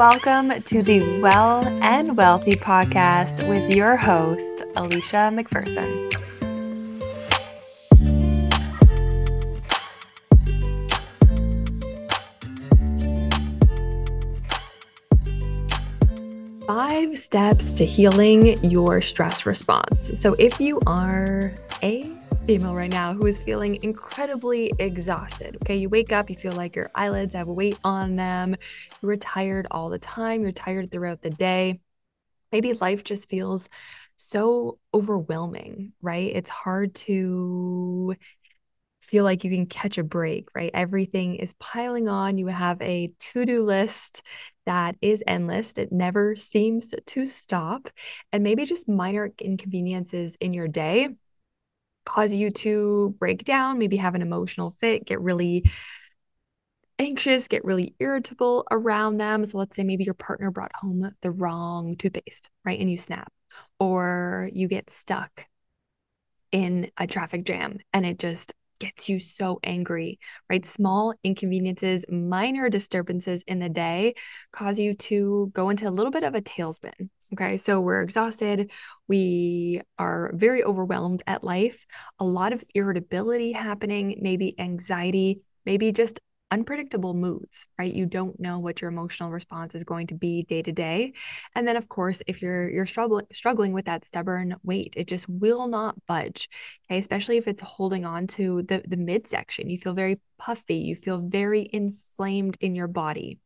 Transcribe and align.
welcome 0.00 0.62
to 0.62 0.82
the 0.82 1.20
Well 1.20 1.62
and 1.82 2.16
Wealthy 2.16 2.52
podcast 2.52 3.46
with 3.46 3.76
your 3.76 3.98
host, 3.98 4.64
Alicia 4.74 5.30
Macpherson. 5.30 6.08
Five 16.66 17.18
steps 17.18 17.70
to 17.72 17.84
healing 17.84 18.64
your 18.64 19.02
stress 19.02 19.44
response. 19.44 20.18
So, 20.18 20.32
if 20.38 20.58
you 20.58 20.80
are 20.86 21.52
a 21.82 22.10
female 22.50 22.74
right 22.74 22.90
now 22.90 23.14
who 23.14 23.26
is 23.26 23.40
feeling 23.40 23.80
incredibly 23.84 24.72
exhausted. 24.80 25.56
Okay, 25.62 25.76
you 25.76 25.88
wake 25.88 26.10
up, 26.10 26.28
you 26.28 26.34
feel 26.34 26.50
like 26.50 26.74
your 26.74 26.90
eyelids 26.96 27.32
have 27.34 27.46
weight 27.46 27.78
on 27.84 28.16
them, 28.16 28.56
you're 29.00 29.16
tired 29.18 29.68
all 29.70 29.88
the 29.88 30.00
time, 30.00 30.42
you're 30.42 30.50
tired 30.50 30.90
throughout 30.90 31.22
the 31.22 31.30
day. 31.30 31.78
Maybe 32.50 32.72
life 32.72 33.04
just 33.04 33.30
feels 33.30 33.68
so 34.16 34.80
overwhelming, 34.92 35.92
right? 36.02 36.34
It's 36.34 36.50
hard 36.50 36.92
to 36.96 38.16
feel 39.00 39.22
like 39.22 39.44
you 39.44 39.50
can 39.52 39.66
catch 39.66 39.98
a 39.98 40.02
break, 40.02 40.48
right? 40.52 40.72
Everything 40.74 41.36
is 41.36 41.54
piling 41.60 42.08
on. 42.08 42.36
You 42.36 42.48
have 42.48 42.82
a 42.82 43.12
to 43.20 43.46
do 43.46 43.64
list 43.64 44.22
that 44.66 44.96
is 45.00 45.22
endless, 45.24 45.74
it 45.74 45.92
never 45.92 46.34
seems 46.34 46.94
to 47.06 47.26
stop. 47.26 47.88
And 48.32 48.42
maybe 48.42 48.64
just 48.64 48.88
minor 48.88 49.30
inconveniences 49.38 50.36
in 50.40 50.52
your 50.52 50.66
day 50.66 51.10
cause 52.10 52.32
you 52.32 52.50
to 52.50 53.14
break 53.20 53.44
down, 53.44 53.78
maybe 53.78 53.96
have 53.96 54.16
an 54.16 54.22
emotional 54.22 54.72
fit, 54.72 55.06
get 55.06 55.20
really 55.20 55.64
anxious, 56.98 57.46
get 57.46 57.64
really 57.64 57.94
irritable 58.00 58.66
around 58.68 59.18
them. 59.18 59.44
So 59.44 59.58
let's 59.58 59.76
say 59.76 59.84
maybe 59.84 60.02
your 60.02 60.14
partner 60.14 60.50
brought 60.50 60.72
home 60.74 61.08
the 61.22 61.30
wrong 61.30 61.94
toothpaste, 61.96 62.50
right? 62.64 62.80
And 62.80 62.90
you 62.90 62.98
snap, 62.98 63.32
or 63.78 64.50
you 64.52 64.66
get 64.66 64.90
stuck 64.90 65.46
in 66.50 66.90
a 66.96 67.06
traffic 67.06 67.44
jam 67.44 67.78
and 67.92 68.04
it 68.04 68.18
just 68.18 68.54
gets 68.80 69.08
you 69.08 69.20
so 69.20 69.60
angry, 69.62 70.18
right? 70.48 70.66
Small 70.66 71.14
inconveniences, 71.22 72.04
minor 72.10 72.68
disturbances 72.68 73.44
in 73.46 73.60
the 73.60 73.68
day 73.68 74.14
cause 74.50 74.80
you 74.80 74.94
to 74.94 75.52
go 75.54 75.70
into 75.70 75.88
a 75.88 75.92
little 75.92 76.10
bit 76.10 76.24
of 76.24 76.34
a 76.34 76.42
tailspin. 76.42 77.08
Okay. 77.32 77.56
So 77.56 77.80
we're 77.80 78.02
exhausted. 78.02 78.70
We 79.06 79.80
are 79.98 80.32
very 80.34 80.64
overwhelmed 80.64 81.22
at 81.26 81.44
life, 81.44 81.86
a 82.18 82.24
lot 82.24 82.52
of 82.52 82.64
irritability 82.74 83.52
happening, 83.52 84.18
maybe 84.20 84.58
anxiety, 84.58 85.42
maybe 85.64 85.92
just 85.92 86.18
unpredictable 86.52 87.14
moods, 87.14 87.66
right? 87.78 87.94
You 87.94 88.06
don't 88.06 88.38
know 88.40 88.58
what 88.58 88.80
your 88.80 88.90
emotional 88.90 89.30
response 89.30 89.76
is 89.76 89.84
going 89.84 90.08
to 90.08 90.14
be 90.16 90.42
day 90.42 90.62
to 90.62 90.72
day. 90.72 91.12
And 91.54 91.68
then 91.68 91.76
of 91.76 91.88
course, 91.88 92.20
if 92.26 92.42
you're 92.42 92.68
you're 92.68 92.86
struggling 92.86 93.26
struggling 93.32 93.72
with 93.72 93.84
that 93.84 94.04
stubborn 94.04 94.56
weight, 94.64 94.94
it 94.96 95.06
just 95.06 95.28
will 95.28 95.68
not 95.68 95.94
budge. 96.06 96.48
Okay, 96.90 96.98
especially 96.98 97.36
if 97.36 97.46
it's 97.46 97.62
holding 97.62 98.04
on 98.04 98.26
to 98.28 98.62
the 98.62 98.82
the 98.88 98.96
midsection. 98.96 99.70
You 99.70 99.78
feel 99.78 99.94
very 99.94 100.18
puffy, 100.38 100.78
you 100.78 100.96
feel 100.96 101.18
very 101.18 101.70
inflamed 101.72 102.56
in 102.60 102.74
your 102.74 102.88
body. 102.88 103.38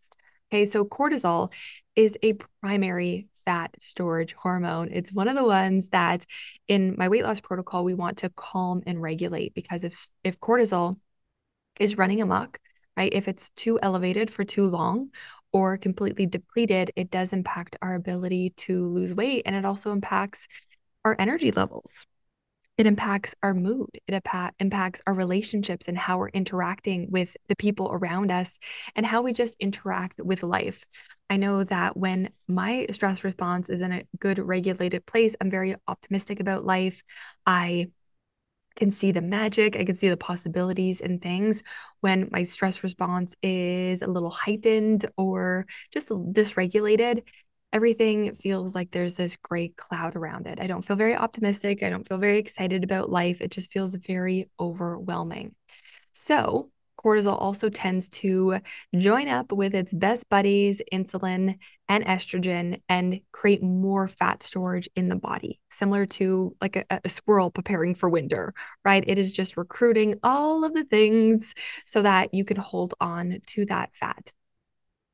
Okay, 0.51 0.65
so 0.65 0.85
cortisol 0.87 1.53
is 1.97 2.17
a 2.23 2.35
primary 2.63 3.29
fat 3.45 3.77
storage 3.81 4.33
hormone. 4.33 4.91
It's 4.93 5.13
one 5.13 5.29
of 5.29 5.37
the 5.37 5.45
ones 5.45 5.89
that 5.91 6.25
in 6.69 6.95
my 6.99 7.09
weight 7.09 7.25
loss 7.25 7.41
protocol 7.41 7.85
we 7.85 7.95
want 7.95 8.19
to 8.19 8.31
calm 8.31 8.83
and 8.87 9.01
regulate 9.01 9.55
because 9.55 9.85
if 9.85 10.09
if 10.23 10.41
cortisol 10.41 10.99
is 11.79 11.99
running 11.99 12.21
amok, 12.21 12.59
right? 12.97 13.13
If 13.13 13.29
it's 13.29 13.51
too 13.51 13.79
elevated 13.83 14.31
for 14.31 14.45
too 14.45 14.69
long 14.69 15.11
or 15.53 15.77
completely 15.79 16.27
depleted, 16.27 16.93
it 16.97 17.11
does 17.11 17.33
impact 17.33 17.77
our 17.83 17.95
ability 17.95 18.51
to 18.57 18.89
lose 18.89 19.15
weight 19.15 19.43
and 19.47 19.55
it 19.57 19.65
also 19.65 19.93
impacts 19.93 20.49
our 21.05 21.17
energy 21.19 21.51
levels. 21.53 22.07
It 22.77 22.87
impacts 22.87 23.37
our 23.43 23.55
mood. 23.55 23.91
It 24.09 24.21
impacts 24.59 25.03
our 25.07 25.15
relationships 25.15 25.87
and 25.87 25.97
how 25.97 26.19
we're 26.19 26.31
interacting 26.31 27.09
with 27.09 27.37
the 27.49 27.55
people 27.55 27.89
around 27.93 28.33
us 28.33 28.59
and 28.97 29.07
how 29.07 29.23
we 29.23 29.33
just 29.33 29.57
interact 29.61 30.21
with 30.21 30.43
life. 30.43 30.85
I 31.31 31.37
know 31.37 31.65
that 31.65 31.97
when 31.97 32.31
my 32.47 32.87
stress 32.93 33.25
response 33.25 33.71
is 33.71 33.83
in 33.83 33.93
a 33.93 34.05
good 34.19 34.39
regulated 34.39 35.07
place, 35.07 35.35
I'm 35.41 35.51
very 35.51 35.77
optimistic 35.89 36.41
about 36.41 36.65
life. 36.65 37.03
I 37.47 37.89
can 38.77 38.91
see 38.91 39.13
the 39.13 39.23
magic, 39.23 39.77
I 39.77 39.85
can 39.85 39.97
see 39.97 40.09
the 40.09 40.17
possibilities 40.17 41.01
and 41.01 41.23
things. 41.23 41.63
When 42.01 42.29
my 42.31 42.43
stress 42.43 42.83
response 42.83 43.35
is 43.43 44.03
a 44.03 44.07
little 44.07 44.31
heightened 44.31 45.07
or 45.17 45.67
just 45.93 46.09
dysregulated, 46.11 47.23
everything 47.73 48.35
feels 48.35 48.75
like 48.75 48.91
there's 48.91 49.17
this 49.17 49.37
gray 49.37 49.69
cloud 49.69 50.17
around 50.17 50.47
it. 50.47 50.61
I 50.61 50.67
don't 50.67 50.83
feel 50.83 50.97
very 50.97 51.17
optimistic. 51.17 51.83
I 51.83 51.91
don't 51.91 52.07
feel 52.07 52.19
very 52.19 52.39
excited 52.39 52.85
about 52.85 53.11
life. 53.11 53.41
It 53.41 53.51
just 53.51 53.73
feels 53.73 53.95
very 53.95 54.49
overwhelming. 54.59 55.55
So, 56.13 56.71
cortisol 57.05 57.41
also 57.41 57.69
tends 57.69 58.09
to 58.09 58.59
join 58.97 59.29
up 59.29 59.53
with 59.53 59.75
its 59.75 59.93
best 59.93 60.29
buddies, 60.29 60.81
insulin 60.93 61.59
and 61.89 62.05
estrogen, 62.07 62.81
and 62.89 63.21
create 63.33 63.63
more 63.63 64.09
fat 64.09 64.43
storage 64.43 64.89
in 64.97 65.09
the 65.09 65.17
body, 65.17 65.61
similar 65.71 66.07
to 66.07 66.57
like 66.61 66.77
a, 66.77 67.01
a, 67.05 67.09
squirrel 67.09 67.51
preparing 67.51 67.95
for 67.95 68.09
winter, 68.09 68.55
right? 68.85 69.05
It 69.07 69.19
is 69.19 69.33
just 69.33 69.57
recruiting 69.57 70.19
all 70.23 70.65
of 70.65 70.73
the 70.73 70.85
things 70.85 71.55
so 71.85 72.03
that 72.03 72.33
you 72.33 72.45
can 72.45 72.57
hold 72.57 72.95
on 73.01 73.41
to 73.49 73.67
that 73.67 73.95
fat. 73.95 74.33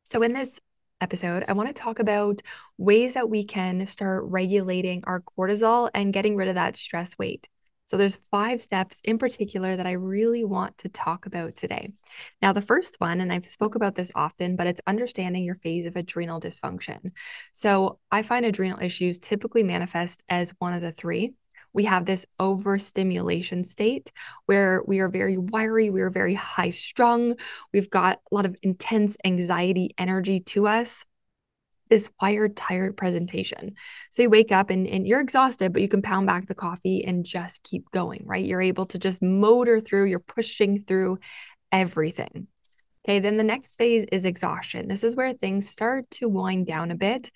So, 0.05 0.23
in 0.23 0.33
this 0.33 0.61
episode, 1.01 1.45
I 1.49 1.55
want 1.55 1.69
to 1.69 1.75
talk 1.75 1.99
about 1.99 2.43
ways 2.79 3.15
that 3.15 3.31
we 3.31 3.45
can 3.45 3.87
start 3.87 4.25
regulating 4.27 5.03
our 5.05 5.21
cortisol 5.21 5.91
and 5.95 6.13
getting 6.13 6.37
rid 6.37 6.49
of 6.49 6.55
that 6.55 6.77
stress 6.77 7.19
weight. 7.19 7.49
So 7.91 7.97
there's 7.97 8.21
five 8.31 8.63
steps 8.63 9.01
in 9.03 9.19
particular 9.19 9.75
that 9.75 9.85
I 9.85 9.93
really 9.93 10.45
want 10.45 10.79
to 10.79 10.89
talk 10.89 11.27
about 11.27 11.57
today. 11.57 11.91
Now, 12.41 12.53
the 12.53 12.63
first 12.63 12.95
one, 13.01 13.21
and 13.21 13.33
I've 13.33 13.47
spoke 13.47 13.75
about 13.75 13.97
this 13.97 14.13
often, 14.15 14.55
but 14.55 14.69
it's 14.69 14.81
understanding 14.87 15.43
your 15.43 15.57
phase 15.57 15.87
of 15.87 15.97
adrenal 15.97 16.41
dysfunction. 16.41 17.11
So 17.51 17.99
I 18.13 18.23
find 18.23 18.47
adrenal 18.47 18.79
issues 18.81 19.19
typically 19.19 19.65
manifest 19.65 20.23
as 20.29 20.55
one 20.61 20.73
of 20.73 20.83
the 20.83 20.93
three 20.93 21.33
we 21.73 21.85
have 21.85 22.05
this 22.05 22.27
overstimulation 22.41 23.63
state 23.63 24.11
where 24.47 24.83
we 24.87 24.99
are 24.99 25.09
very 25.09 25.37
wiry, 25.37 25.91
we 25.91 26.01
are 26.01 26.11
very 26.11 26.35
high 26.35 26.71
strung, 26.71 27.35
we've 27.73 27.91
got 27.91 28.21
a 28.31 28.35
lot 28.35 28.45
of 28.45 28.57
intense 28.63 29.17
anxiety 29.25 29.95
energy 29.97 30.41
to 30.41 30.67
us 30.67 31.07
this 31.91 32.09
wired, 32.23 32.57
tired 32.57 32.97
presentation. 32.97 33.75
So 34.11 34.23
you 34.23 34.31
wake 34.31 34.53
up 34.53 34.71
and, 34.71 34.87
and 34.87 35.07
you're 35.07 35.21
exhausted, 35.21 35.73
but 35.73 35.83
you 35.83 35.89
can 35.89 36.03
pound 36.03 36.27
back 36.27 36.47
the 36.47 36.55
coffee 36.55 37.05
and 37.05 37.25
just 37.25 37.63
keep 37.65 37.91
going, 37.91 38.23
right? 38.25 38.45
You're 38.45 38.63
able 38.63 38.87
to 38.87 38.99
just 38.99 39.21
motor 39.21 39.81
through, 39.81 40.05
you're 40.05 40.21
pushing 40.21 40.81
through 40.81 41.19
everything. 41.73 42.47
Okay, 43.05 43.19
then 43.19 43.37
the 43.37 43.45
next 43.45 43.77
phase 43.77 44.07
is 44.13 44.25
exhaustion. 44.25 44.87
This 44.87 45.05
is 45.05 45.17
where 45.17 45.33
things 45.33 45.69
start 45.69 46.09
to 46.13 46.29
wind 46.29 46.67
down 46.67 46.91
a 46.91 46.95
bit. 46.95 47.31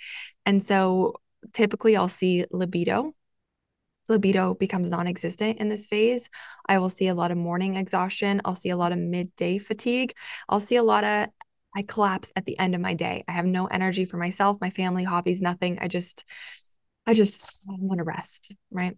And 0.47 0.63
so 0.63 1.15
typically 1.53 1.97
I'll 1.97 2.09
see 2.09 2.47
libido. 2.51 3.15
Libido 4.09 4.55
becomes 4.55 4.91
non 4.91 5.07
existent 5.07 5.59
in 5.59 5.69
this 5.69 5.87
phase. 5.87 6.29
I 6.69 6.79
will 6.79 6.91
see 6.91 7.09
a 7.09 7.15
lot 7.15 7.31
of 7.31 7.39
morning 7.39 7.77
exhaustion. 7.77 8.43
I'll 8.45 8.55
see 8.55 8.69
a 8.71 8.77
lot 8.77 8.93
of 8.93 8.99
midday 8.99 9.59
fatigue. 9.59 10.15
I'll 10.49 10.61
see 10.61 10.77
a 10.77 10.83
lot 10.83 11.05
of 11.05 11.29
I 11.75 11.83
collapse 11.83 12.33
at 12.37 12.45
the 12.45 12.59
end 12.59 12.75
of 12.75 12.81
my 12.81 12.95
day. 12.95 13.25
I 13.29 13.33
have 13.33 13.47
no 13.47 13.67
energy 13.67 14.05
for 14.05 14.17
myself, 14.17 14.59
my 14.61 14.71
family, 14.71 15.05
hobbies, 15.05 15.43
nothing. 15.43 15.79
I 15.81 15.89
just, 15.89 16.25
I 17.07 17.15
just 17.15 17.47
want 17.69 17.99
to 17.99 18.05
rest, 18.05 18.55
right? 18.71 18.97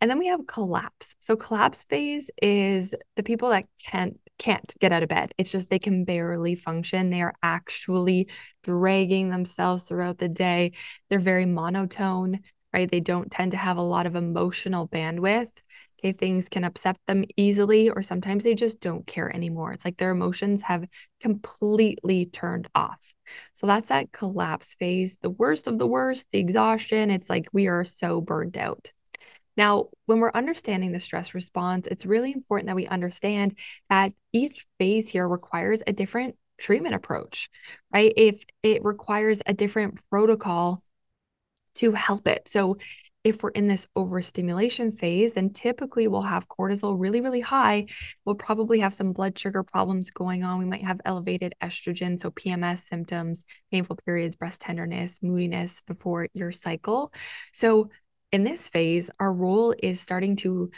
And 0.00 0.10
then 0.10 0.18
we 0.18 0.26
have 0.26 0.46
collapse. 0.46 1.16
So 1.20 1.36
collapse 1.36 1.84
phase 1.84 2.30
is 2.42 2.94
the 3.16 3.22
people 3.22 3.50
that 3.50 3.64
can't 3.84 4.18
can't 4.38 4.74
get 4.80 4.92
out 4.92 5.02
of 5.02 5.08
bed. 5.08 5.32
It's 5.38 5.50
just 5.50 5.70
they 5.70 5.78
can 5.78 6.04
barely 6.04 6.56
function. 6.56 7.08
They 7.08 7.22
are 7.22 7.34
actually 7.42 8.28
dragging 8.62 9.30
themselves 9.30 9.84
throughout 9.84 10.18
the 10.18 10.28
day. 10.28 10.72
They're 11.08 11.18
very 11.18 11.46
monotone, 11.46 12.40
right? 12.72 12.90
They 12.90 13.00
don't 13.00 13.30
tend 13.30 13.52
to 13.52 13.56
have 13.56 13.78
a 13.78 13.82
lot 13.82 14.04
of 14.04 14.14
emotional 14.14 14.88
bandwidth. 14.88 15.52
Okay, 15.98 16.12
things 16.12 16.50
can 16.50 16.62
upset 16.62 16.98
them 17.06 17.24
easily, 17.36 17.88
or 17.88 18.02
sometimes 18.02 18.44
they 18.44 18.54
just 18.54 18.80
don't 18.80 19.06
care 19.06 19.34
anymore. 19.34 19.72
It's 19.72 19.84
like 19.84 19.96
their 19.96 20.10
emotions 20.10 20.60
have 20.62 20.86
completely 21.20 22.26
turned 22.26 22.68
off. 22.74 23.14
So 23.54 23.66
that's 23.66 23.88
that 23.88 24.12
collapse 24.12 24.74
phase, 24.74 25.16
the 25.22 25.30
worst 25.30 25.66
of 25.66 25.78
the 25.78 25.86
worst, 25.86 26.30
the 26.30 26.38
exhaustion. 26.38 27.10
It's 27.10 27.30
like 27.30 27.48
we 27.52 27.68
are 27.68 27.84
so 27.84 28.20
burned 28.20 28.58
out. 28.58 28.92
Now, 29.56 29.86
when 30.04 30.20
we're 30.20 30.32
understanding 30.34 30.92
the 30.92 31.00
stress 31.00 31.34
response, 31.34 31.86
it's 31.86 32.04
really 32.04 32.32
important 32.32 32.66
that 32.66 32.76
we 32.76 32.86
understand 32.86 33.56
that 33.88 34.12
each 34.32 34.66
phase 34.78 35.08
here 35.08 35.26
requires 35.26 35.82
a 35.86 35.94
different 35.94 36.36
treatment 36.58 36.94
approach, 36.94 37.48
right? 37.90 38.12
If 38.16 38.44
it 38.62 38.84
requires 38.84 39.40
a 39.46 39.54
different 39.54 39.98
protocol 40.10 40.82
to 41.76 41.92
help 41.92 42.26
it. 42.26 42.48
So 42.48 42.78
if 43.26 43.42
we're 43.42 43.50
in 43.50 43.66
this 43.66 43.88
overstimulation 43.96 44.92
phase, 44.92 45.32
then 45.32 45.50
typically 45.50 46.06
we'll 46.06 46.22
have 46.22 46.48
cortisol 46.48 46.94
really, 46.96 47.20
really 47.20 47.40
high. 47.40 47.86
We'll 48.24 48.36
probably 48.36 48.78
have 48.78 48.94
some 48.94 49.12
blood 49.12 49.36
sugar 49.36 49.64
problems 49.64 50.12
going 50.12 50.44
on. 50.44 50.60
We 50.60 50.64
might 50.64 50.84
have 50.84 51.00
elevated 51.04 51.52
estrogen, 51.60 52.20
so 52.20 52.30
PMS 52.30 52.84
symptoms, 52.84 53.44
painful 53.72 53.96
periods, 53.96 54.36
breast 54.36 54.60
tenderness, 54.60 55.18
moodiness 55.22 55.82
before 55.88 56.28
your 56.34 56.52
cycle. 56.52 57.12
So, 57.52 57.90
in 58.30 58.44
this 58.44 58.68
phase, 58.68 59.10
our 59.18 59.32
role 59.32 59.74
is 59.76 60.00
starting 60.00 60.36
to 60.36 60.70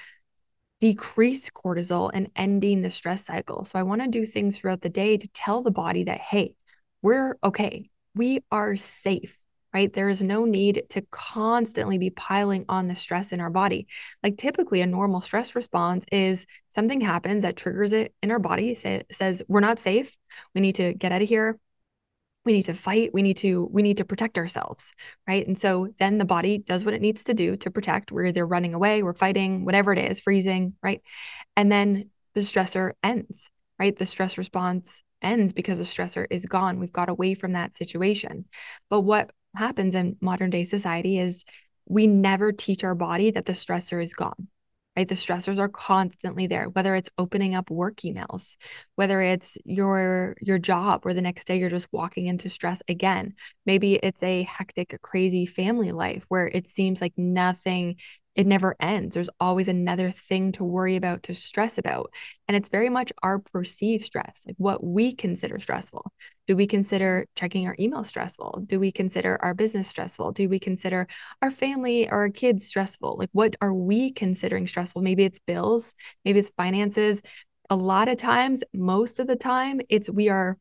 decrease 0.80 1.50
cortisol 1.50 2.10
and 2.14 2.30
ending 2.34 2.80
the 2.80 2.90
stress 2.90 3.26
cycle. 3.26 3.66
So, 3.66 3.78
I 3.78 3.82
want 3.82 4.00
to 4.00 4.08
do 4.08 4.24
things 4.24 4.56
throughout 4.56 4.80
the 4.80 4.88
day 4.88 5.18
to 5.18 5.28
tell 5.34 5.62
the 5.62 5.70
body 5.70 6.04
that, 6.04 6.20
hey, 6.20 6.54
we're 7.02 7.36
okay. 7.44 7.90
We 8.14 8.40
are 8.50 8.76
safe 8.76 9.37
right? 9.74 9.92
There 9.92 10.08
is 10.08 10.22
no 10.22 10.44
need 10.44 10.84
to 10.90 11.02
constantly 11.10 11.98
be 11.98 12.10
piling 12.10 12.64
on 12.68 12.88
the 12.88 12.96
stress 12.96 13.32
in 13.32 13.40
our 13.40 13.50
body. 13.50 13.86
Like 14.22 14.38
typically, 14.38 14.80
a 14.80 14.86
normal 14.86 15.20
stress 15.20 15.54
response 15.54 16.04
is 16.10 16.46
something 16.70 17.00
happens 17.00 17.42
that 17.42 17.56
triggers 17.56 17.92
it 17.92 18.14
in 18.22 18.30
our 18.30 18.38
body, 18.38 18.74
say, 18.74 19.02
says, 19.10 19.42
We're 19.48 19.60
not 19.60 19.80
safe. 19.80 20.16
We 20.54 20.60
need 20.60 20.76
to 20.76 20.94
get 20.94 21.12
out 21.12 21.22
of 21.22 21.28
here. 21.28 21.58
We 22.44 22.54
need 22.54 22.62
to 22.62 22.74
fight. 22.74 23.12
We 23.12 23.22
need 23.22 23.36
to 23.38 23.68
we 23.70 23.82
need 23.82 23.98
to 23.98 24.06
protect 24.06 24.38
ourselves, 24.38 24.94
right? 25.26 25.46
And 25.46 25.58
so 25.58 25.88
then 25.98 26.16
the 26.16 26.24
body 26.24 26.58
does 26.58 26.84
what 26.84 26.94
it 26.94 27.02
needs 27.02 27.24
to 27.24 27.34
do 27.34 27.56
to 27.58 27.70
protect. 27.70 28.10
We're 28.10 28.26
either 28.26 28.46
running 28.46 28.72
away, 28.72 29.02
we're 29.02 29.12
fighting, 29.12 29.66
whatever 29.66 29.92
it 29.92 29.98
is, 29.98 30.20
freezing, 30.20 30.74
right? 30.82 31.02
And 31.56 31.70
then 31.70 32.10
the 32.34 32.40
stressor 32.40 32.92
ends, 33.02 33.50
right? 33.78 33.96
The 33.96 34.06
stress 34.06 34.38
response 34.38 35.02
ends 35.20 35.52
because 35.52 35.78
the 35.78 35.84
stressor 35.84 36.26
is 36.30 36.46
gone. 36.46 36.78
We've 36.78 36.92
got 36.92 37.08
away 37.08 37.34
from 37.34 37.52
that 37.52 37.76
situation. 37.76 38.46
But 38.88 39.02
what 39.02 39.32
happens 39.58 39.94
in 39.94 40.16
modern 40.20 40.50
day 40.50 40.64
society 40.64 41.18
is 41.18 41.44
we 41.86 42.06
never 42.06 42.52
teach 42.52 42.84
our 42.84 42.94
body 42.94 43.30
that 43.30 43.46
the 43.46 43.52
stressor 43.52 44.02
is 44.02 44.12
gone 44.12 44.48
right? 44.96 45.06
The 45.06 45.14
stressors 45.14 45.60
are 45.60 45.68
constantly 45.68 46.48
there 46.48 46.64
whether 46.64 46.96
it's 46.96 47.10
opening 47.18 47.54
up 47.54 47.70
work 47.70 47.98
emails 47.98 48.56
whether 48.96 49.22
it's 49.22 49.56
your 49.64 50.36
your 50.40 50.58
job 50.58 51.06
or 51.06 51.14
the 51.14 51.22
next 51.22 51.46
day 51.46 51.58
you're 51.58 51.70
just 51.70 51.92
walking 51.92 52.26
into 52.26 52.50
stress 52.50 52.82
again. 52.88 53.34
Maybe 53.64 53.94
it's 53.94 54.22
a 54.24 54.42
hectic 54.42 54.98
crazy 55.02 55.46
family 55.46 55.92
life 55.92 56.24
where 56.28 56.48
it 56.48 56.66
seems 56.66 57.00
like 57.00 57.12
nothing 57.16 57.96
it 58.38 58.46
never 58.46 58.76
ends. 58.78 59.14
There's 59.14 59.28
always 59.40 59.66
another 59.66 60.12
thing 60.12 60.52
to 60.52 60.62
worry 60.62 60.94
about, 60.94 61.24
to 61.24 61.34
stress 61.34 61.76
about. 61.76 62.12
And 62.46 62.56
it's 62.56 62.68
very 62.68 62.88
much 62.88 63.12
our 63.20 63.40
perceived 63.40 64.04
stress, 64.04 64.44
like 64.46 64.54
what 64.58 64.82
we 64.82 65.12
consider 65.12 65.58
stressful. 65.58 66.12
Do 66.46 66.54
we 66.54 66.68
consider 66.68 67.26
checking 67.34 67.66
our 67.66 67.74
email 67.80 68.04
stressful? 68.04 68.62
Do 68.66 68.78
we 68.78 68.92
consider 68.92 69.42
our 69.42 69.54
business 69.54 69.88
stressful? 69.88 70.30
Do 70.32 70.48
we 70.48 70.60
consider 70.60 71.08
our 71.42 71.50
family 71.50 72.08
or 72.08 72.18
our 72.18 72.30
kids 72.30 72.64
stressful? 72.64 73.16
Like, 73.18 73.30
what 73.32 73.56
are 73.60 73.74
we 73.74 74.12
considering 74.12 74.68
stressful? 74.68 75.02
Maybe 75.02 75.24
it's 75.24 75.40
bills, 75.40 75.96
maybe 76.24 76.38
it's 76.38 76.50
finances. 76.50 77.22
A 77.70 77.76
lot 77.76 78.06
of 78.06 78.18
times, 78.18 78.62
most 78.72 79.18
of 79.18 79.26
the 79.26 79.34
time, 79.34 79.80
it's 79.88 80.08
we 80.08 80.28
are 80.28 80.56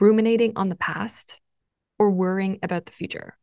ruminating 0.00 0.54
on 0.56 0.70
the 0.70 0.74
past 0.76 1.38
or 1.98 2.10
worrying 2.10 2.60
about 2.62 2.86
the 2.86 2.92
future 2.92 3.36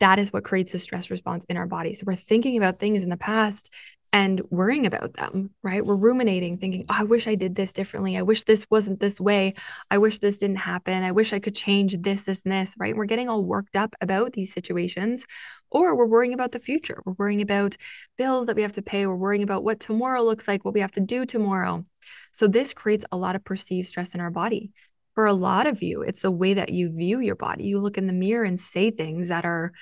that 0.00 0.18
is 0.18 0.32
what 0.32 0.44
creates 0.44 0.72
the 0.72 0.78
stress 0.78 1.10
response 1.10 1.44
in 1.48 1.56
our 1.56 1.66
body. 1.66 1.94
So 1.94 2.04
we're 2.06 2.14
thinking 2.14 2.56
about 2.56 2.78
things 2.78 3.02
in 3.02 3.10
the 3.10 3.16
past 3.16 3.70
and 4.12 4.42
worrying 4.50 4.86
about 4.86 5.14
them, 5.14 5.50
right? 5.62 5.86
We're 5.86 5.94
ruminating, 5.94 6.58
thinking, 6.58 6.84
oh, 6.88 6.96
I 6.98 7.04
wish 7.04 7.28
I 7.28 7.36
did 7.36 7.54
this 7.54 7.72
differently. 7.72 8.16
I 8.16 8.22
wish 8.22 8.42
this 8.42 8.66
wasn't 8.68 8.98
this 8.98 9.20
way. 9.20 9.54
I 9.88 9.98
wish 9.98 10.18
this 10.18 10.38
didn't 10.38 10.56
happen. 10.56 11.04
I 11.04 11.12
wish 11.12 11.32
I 11.32 11.38
could 11.38 11.54
change 11.54 11.96
this, 12.00 12.24
this, 12.24 12.42
and 12.42 12.52
this, 12.52 12.74
right? 12.76 12.96
we're 12.96 13.04
getting 13.04 13.28
all 13.28 13.44
worked 13.44 13.76
up 13.76 13.94
about 14.00 14.32
these 14.32 14.52
situations, 14.52 15.26
or 15.70 15.94
we're 15.94 16.06
worrying 16.06 16.34
about 16.34 16.50
the 16.50 16.58
future. 16.58 17.00
We're 17.04 17.14
worrying 17.18 17.42
about 17.42 17.76
bills 18.18 18.46
that 18.46 18.56
we 18.56 18.62
have 18.62 18.72
to 18.72 18.82
pay. 18.82 19.06
We're 19.06 19.14
worrying 19.14 19.44
about 19.44 19.62
what 19.62 19.78
tomorrow 19.78 20.22
looks 20.22 20.48
like, 20.48 20.64
what 20.64 20.74
we 20.74 20.80
have 20.80 20.92
to 20.92 21.00
do 21.00 21.24
tomorrow. 21.24 21.84
So 22.32 22.48
this 22.48 22.74
creates 22.74 23.04
a 23.12 23.16
lot 23.16 23.36
of 23.36 23.44
perceived 23.44 23.86
stress 23.88 24.14
in 24.14 24.20
our 24.20 24.30
body. 24.30 24.72
For 25.14 25.26
a 25.26 25.32
lot 25.32 25.66
of 25.66 25.82
you, 25.82 26.02
it's 26.02 26.22
the 26.22 26.30
way 26.30 26.54
that 26.54 26.70
you 26.70 26.90
view 26.90 27.20
your 27.20 27.34
body. 27.34 27.64
You 27.64 27.80
look 27.80 27.98
in 27.98 28.06
the 28.06 28.12
mirror 28.12 28.44
and 28.44 28.58
say 28.58 28.90
things 28.90 29.28
that 29.28 29.44
are 29.44 29.72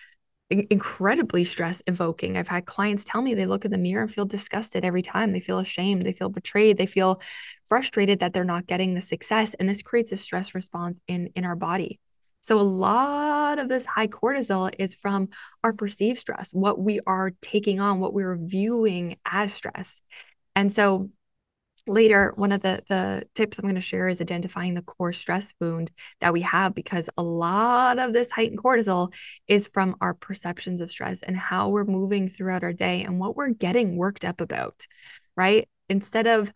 incredibly 0.50 1.44
stress 1.44 1.82
evoking. 1.86 2.36
I've 2.36 2.48
had 2.48 2.64
clients 2.64 3.04
tell 3.04 3.20
me 3.20 3.34
they 3.34 3.46
look 3.46 3.64
in 3.64 3.70
the 3.70 3.78
mirror 3.78 4.02
and 4.02 4.12
feel 4.12 4.24
disgusted 4.24 4.84
every 4.84 5.02
time. 5.02 5.32
They 5.32 5.40
feel 5.40 5.58
ashamed, 5.58 6.02
they 6.02 6.12
feel 6.12 6.30
betrayed, 6.30 6.78
they 6.78 6.86
feel 6.86 7.20
frustrated 7.66 8.20
that 8.20 8.32
they're 8.32 8.44
not 8.44 8.66
getting 8.66 8.94
the 8.94 9.00
success 9.00 9.54
and 9.54 9.68
this 9.68 9.82
creates 9.82 10.12
a 10.12 10.16
stress 10.16 10.54
response 10.54 11.00
in 11.06 11.30
in 11.36 11.44
our 11.44 11.56
body. 11.56 12.00
So 12.40 12.58
a 12.58 12.62
lot 12.62 13.58
of 13.58 13.68
this 13.68 13.84
high 13.84 14.06
cortisol 14.06 14.72
is 14.78 14.94
from 14.94 15.28
our 15.62 15.72
perceived 15.72 16.18
stress, 16.18 16.54
what 16.54 16.78
we 16.78 17.00
are 17.06 17.32
taking 17.42 17.78
on, 17.78 18.00
what 18.00 18.14
we're 18.14 18.36
viewing 18.36 19.18
as 19.26 19.52
stress. 19.52 20.00
And 20.56 20.72
so 20.72 21.10
later 21.88 22.32
one 22.37 22.52
of 22.52 22.61
the 22.61 22.82
the 22.88 23.26
tips 23.35 23.58
i'm 23.58 23.64
going 23.64 23.75
to 23.75 23.81
share 23.81 24.08
is 24.08 24.20
identifying 24.20 24.75
the 24.75 24.82
core 24.82 25.12
stress 25.12 25.52
wound 25.61 25.90
that 26.20 26.32
we 26.32 26.43
have 26.43 26.75
because 26.75 27.08
a 27.17 27.23
lot 27.23 27.99
of 27.99 28.12
this 28.12 28.31
heightened 28.31 28.58
cortisol 28.58 29.12
is 29.46 29.67
from 29.67 29.96
our 30.00 30.14
perceptions 30.14 30.81
of 30.81 30.90
stress 30.90 31.23
and 31.23 31.37
how 31.37 31.70
we're 31.70 31.85
moving 31.85 32.29
throughout 32.29 32.62
our 32.62 32.73
day 32.73 33.02
and 33.02 33.19
what 33.19 33.37
we're 33.37 33.50
getting 33.50 33.96
worked 33.96 34.25
up 34.25 34.40
about 34.40 34.87
right? 35.38 35.69
Instead 35.88 36.26
of 36.26 36.52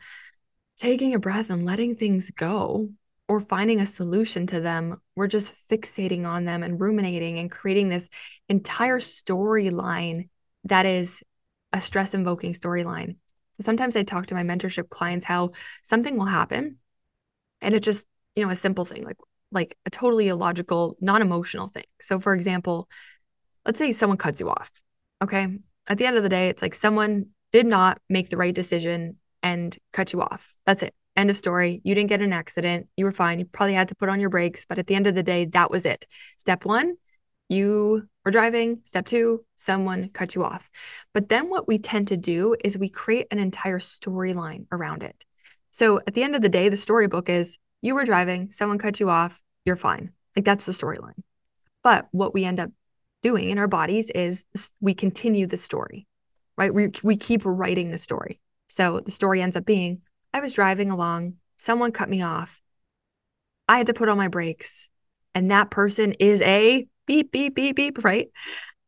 taking 0.76 1.14
a 1.14 1.18
breath 1.18 1.48
and 1.48 1.64
letting 1.64 1.94
things 1.94 2.30
go 2.32 2.90
or 3.28 3.40
finding 3.40 3.80
a 3.80 3.86
solution 3.86 4.46
to 4.48 4.60
them 4.60 5.00
we're 5.14 5.28
just 5.28 5.54
fixating 5.70 6.26
on 6.26 6.44
them 6.44 6.62
and 6.62 6.80
ruminating 6.80 7.38
and 7.38 7.50
creating 7.50 7.88
this 7.88 8.08
entire 8.48 8.98
storyline 8.98 10.28
that 10.64 10.84
is 10.84 11.22
a 11.72 11.80
stress 11.80 12.14
invoking 12.14 12.52
storyline 12.52 13.16
sometimes 13.64 13.96
I 13.96 14.02
talk 14.02 14.26
to 14.26 14.34
my 14.34 14.42
mentorship 14.42 14.88
clients 14.88 15.24
how 15.24 15.52
something 15.82 16.16
will 16.16 16.26
happen 16.26 16.78
and 17.60 17.74
it's 17.74 17.84
just, 17.84 18.06
you 18.34 18.44
know, 18.44 18.50
a 18.50 18.56
simple 18.56 18.84
thing 18.84 19.04
like 19.04 19.18
like 19.52 19.76
a 19.86 19.90
totally 19.90 20.28
illogical, 20.28 20.96
non-emotional 21.00 21.68
thing. 21.68 21.84
So 22.00 22.18
for 22.18 22.34
example, 22.34 22.88
let's 23.66 23.78
say 23.78 23.92
someone 23.92 24.16
cuts 24.16 24.40
you 24.40 24.48
off. 24.48 24.70
Okay? 25.22 25.58
At 25.86 25.98
the 25.98 26.06
end 26.06 26.16
of 26.16 26.22
the 26.22 26.28
day, 26.28 26.48
it's 26.48 26.62
like 26.62 26.74
someone 26.74 27.26
did 27.52 27.66
not 27.66 28.00
make 28.08 28.30
the 28.30 28.36
right 28.36 28.54
decision 28.54 29.18
and 29.42 29.76
cut 29.92 30.12
you 30.12 30.22
off. 30.22 30.54
That's 30.66 30.82
it. 30.82 30.94
End 31.16 31.28
of 31.28 31.36
story. 31.36 31.82
You 31.84 31.94
didn't 31.94 32.08
get 32.08 32.22
an 32.22 32.32
accident. 32.32 32.88
You 32.96 33.04
were 33.04 33.12
fine. 33.12 33.38
You 33.38 33.44
probably 33.44 33.74
had 33.74 33.88
to 33.88 33.94
put 33.94 34.08
on 34.08 34.20
your 34.20 34.30
brakes, 34.30 34.64
but 34.64 34.78
at 34.78 34.86
the 34.86 34.94
end 34.94 35.06
of 35.06 35.14
the 35.14 35.22
day, 35.22 35.44
that 35.46 35.70
was 35.70 35.84
it. 35.84 36.06
Step 36.38 36.64
1, 36.64 36.94
you 37.48 38.08
were 38.24 38.30
driving. 38.30 38.80
Step 38.84 39.06
two, 39.06 39.44
someone 39.56 40.08
cut 40.10 40.34
you 40.34 40.44
off. 40.44 40.68
But 41.12 41.28
then 41.28 41.48
what 41.48 41.66
we 41.66 41.78
tend 41.78 42.08
to 42.08 42.16
do 42.16 42.56
is 42.62 42.78
we 42.78 42.88
create 42.88 43.26
an 43.30 43.38
entire 43.38 43.78
storyline 43.78 44.66
around 44.70 45.02
it. 45.02 45.24
So 45.70 46.00
at 46.06 46.14
the 46.14 46.22
end 46.22 46.36
of 46.36 46.42
the 46.42 46.48
day, 46.48 46.68
the 46.68 46.76
storybook 46.76 47.28
is 47.28 47.58
you 47.80 47.94
were 47.94 48.04
driving, 48.04 48.50
someone 48.50 48.78
cut 48.78 49.00
you 49.00 49.10
off, 49.10 49.40
you're 49.64 49.76
fine. 49.76 50.12
Like 50.36 50.44
that's 50.44 50.66
the 50.66 50.72
storyline. 50.72 51.22
But 51.82 52.08
what 52.12 52.34
we 52.34 52.44
end 52.44 52.60
up 52.60 52.70
doing 53.22 53.50
in 53.50 53.58
our 53.58 53.68
bodies 53.68 54.10
is 54.10 54.44
we 54.80 54.94
continue 54.94 55.46
the 55.46 55.56
story, 55.56 56.06
right? 56.56 56.72
We, 56.72 56.90
we 57.02 57.16
keep 57.16 57.42
writing 57.44 57.90
the 57.90 57.98
story. 57.98 58.40
So 58.68 59.00
the 59.00 59.10
story 59.10 59.42
ends 59.42 59.56
up 59.56 59.64
being 59.64 60.02
I 60.34 60.40
was 60.40 60.54
driving 60.54 60.90
along, 60.90 61.34
someone 61.58 61.92
cut 61.92 62.08
me 62.08 62.22
off. 62.22 62.60
I 63.68 63.78
had 63.78 63.88
to 63.88 63.94
put 63.94 64.08
on 64.08 64.16
my 64.16 64.28
brakes, 64.28 64.88
and 65.34 65.50
that 65.50 65.70
person 65.70 66.12
is 66.14 66.40
a 66.40 66.86
beep, 67.12 67.30
beep, 67.30 67.54
beep, 67.54 67.76
beep, 67.76 68.04
right? 68.04 68.28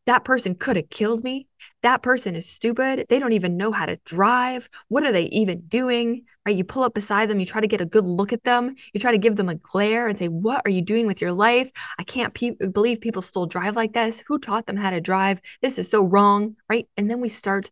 That 0.06 0.24
person 0.24 0.54
could 0.54 0.76
have 0.76 0.88
killed 0.88 1.22
me. 1.22 1.46
That 1.82 2.02
person 2.02 2.34
is 2.34 2.48
stupid. 2.48 3.06
They 3.10 3.18
don't 3.18 3.32
even 3.34 3.58
know 3.58 3.70
how 3.70 3.84
to 3.84 3.98
drive. 4.06 4.70
What 4.88 5.04
are 5.04 5.12
they 5.12 5.24
even 5.24 5.62
doing? 5.66 6.24
Right? 6.46 6.56
You 6.56 6.64
pull 6.64 6.84
up 6.84 6.94
beside 6.94 7.28
them, 7.28 7.38
you 7.38 7.44
try 7.44 7.60
to 7.60 7.66
get 7.66 7.82
a 7.82 7.86
good 7.86 8.06
look 8.06 8.32
at 8.32 8.44
them, 8.44 8.76
you 8.92 9.00
try 9.00 9.12
to 9.12 9.18
give 9.18 9.36
them 9.36 9.50
a 9.50 9.54
glare 9.54 10.08
and 10.08 10.18
say, 10.18 10.28
What 10.28 10.62
are 10.64 10.70
you 10.70 10.80
doing 10.80 11.06
with 11.06 11.20
your 11.20 11.32
life? 11.32 11.70
I 11.98 12.04
can't 12.04 12.32
pe- 12.32 12.52
believe 12.72 13.00
people 13.02 13.22
still 13.22 13.46
drive 13.46 13.76
like 13.76 13.92
this. 13.92 14.22
Who 14.26 14.38
taught 14.38 14.66
them 14.66 14.76
how 14.76 14.90
to 14.90 15.00
drive? 15.00 15.40
This 15.60 15.78
is 15.78 15.90
so 15.90 16.02
wrong. 16.02 16.56
Right? 16.68 16.88
And 16.96 17.10
then 17.10 17.20
we 17.20 17.28
start 17.28 17.70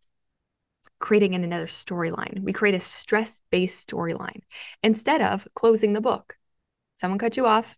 creating 0.98 1.34
another 1.34 1.66
storyline. 1.66 2.42
We 2.42 2.52
create 2.52 2.74
a 2.74 2.80
stress 2.80 3.40
based 3.50 3.88
storyline 3.88 4.40
instead 4.82 5.22
of 5.22 5.48
closing 5.54 5.94
the 5.94 6.00
book. 6.02 6.36
Someone 6.96 7.18
cut 7.18 7.36
you 7.36 7.46
off. 7.46 7.76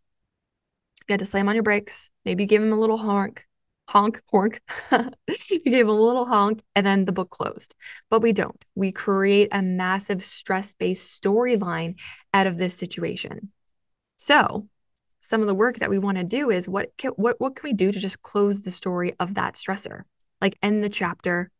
You 1.09 1.13
had 1.13 1.21
to 1.21 1.27
slam 1.27 1.49
on 1.49 1.55
your 1.55 1.63
brakes. 1.63 2.11
Maybe 2.25 2.45
you 2.45 2.49
give 2.49 2.63
him 2.63 2.73
a 2.73 2.81
little 2.81 2.97
honk, 2.97 3.47
honk, 3.89 4.23
honk. 4.33 4.61
you 5.51 5.61
gave 5.65 5.89
a 5.89 5.93
little 5.93 6.27
honk, 6.27 6.63
and 6.75 6.87
then 6.87 7.05
the 7.05 7.13
book 7.13 7.31
closed. 7.31 7.75
But 8.09 8.23
we 8.23 8.33
don't. 8.33 8.65
We 8.75 8.93
create 8.93 9.49
a 9.53 9.63
massive 9.63 10.23
stress 10.23 10.75
based 10.75 11.23
storyline 11.23 11.99
out 12.33 12.47
of 12.47 12.57
this 12.57 12.75
situation. 12.75 13.53
So, 14.17 14.69
some 15.21 15.41
of 15.41 15.47
the 15.47 15.55
work 15.55 15.79
that 15.79 15.91
we 15.91 15.99
want 15.99 16.19
to 16.19 16.25
do 16.25 16.51
is 16.51 16.69
what 16.69 16.91
can, 16.97 17.13
what 17.13 17.41
what 17.41 17.57
can 17.57 17.69
we 17.69 17.75
do 17.75 17.93
to 17.93 17.99
just 17.99 18.23
close 18.23 18.63
the 18.63 18.71
story 18.71 19.15
of 19.19 19.35
that 19.35 19.55
stressor? 19.55 20.03
Like 20.41 20.59
end 20.63 20.83
the 20.83 20.89
chapter, 20.89 21.51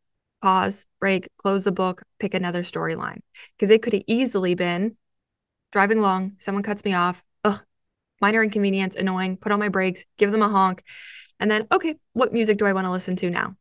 pause, 0.41 0.87
break, 0.99 1.27
close 1.37 1.63
the 1.63 1.71
book, 1.71 2.03
pick 2.19 2.33
another 2.33 2.63
storyline. 2.63 3.19
Because 3.57 3.71
it 3.71 3.81
could 3.81 3.93
have 3.93 4.03
easily 4.07 4.55
been 4.55 4.97
driving 5.71 5.99
along, 5.99 6.33
someone 6.37 6.63
cuts 6.63 6.85
me 6.85 6.93
off, 6.93 7.23
minor 8.21 8.43
inconvenience, 8.43 8.95
annoying, 8.95 9.37
put 9.37 9.51
on 9.51 9.59
my 9.59 9.69
brakes, 9.69 10.03
give 10.17 10.31
them 10.31 10.41
a 10.41 10.49
honk. 10.49 10.83
And 11.39 11.51
then, 11.51 11.67
okay, 11.71 11.95
what 12.13 12.33
music 12.33 12.57
do 12.57 12.65
I 12.65 12.73
want 12.73 12.85
to 12.85 12.91
listen 12.91 13.15
to 13.17 13.29
now? 13.29 13.55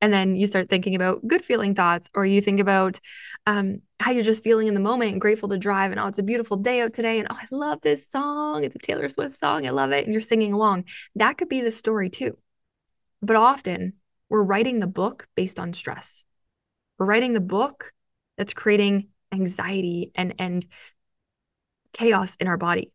and 0.00 0.12
then 0.12 0.36
you 0.36 0.46
start 0.46 0.68
thinking 0.68 0.94
about 0.94 1.26
good 1.26 1.44
feeling 1.44 1.74
thoughts 1.74 2.08
or 2.14 2.26
you 2.26 2.40
think 2.40 2.60
about 2.60 3.00
um, 3.46 3.80
how 3.98 4.10
you're 4.10 4.22
just 4.22 4.44
feeling 4.44 4.68
in 4.68 4.74
the 4.74 4.80
moment 4.80 5.12
and 5.12 5.20
grateful 5.20 5.48
to 5.48 5.58
drive 5.58 5.90
and 5.90 6.00
oh 6.00 6.06
it's 6.06 6.18
a 6.18 6.24
beautiful 6.24 6.56
day 6.56 6.80
out 6.80 6.92
today 6.92 7.18
and 7.18 7.28
oh 7.30 7.38
i 7.40 7.46
love 7.50 7.80
this 7.82 8.08
song 8.08 8.64
it's 8.64 8.76
a 8.76 8.78
taylor 8.78 9.08
swift 9.08 9.34
song 9.34 9.66
i 9.66 9.70
love 9.70 9.92
it 9.92 10.04
and 10.04 10.12
you're 10.12 10.20
singing 10.20 10.52
along 10.52 10.84
that 11.14 11.38
could 11.38 11.48
be 11.48 11.60
the 11.60 11.70
story 11.70 12.10
too 12.10 12.36
but 13.22 13.36
often 13.36 13.94
we're 14.28 14.42
writing 14.42 14.80
the 14.80 14.86
book 14.86 15.28
based 15.34 15.58
on 15.58 15.72
stress 15.72 16.24
we're 16.98 17.06
writing 17.06 17.32
the 17.32 17.40
book 17.40 17.92
that's 18.36 18.54
creating 18.54 19.08
anxiety 19.32 20.12
and 20.14 20.34
and 20.38 20.66
chaos 21.92 22.36
in 22.38 22.48
our 22.48 22.58
body 22.58 22.92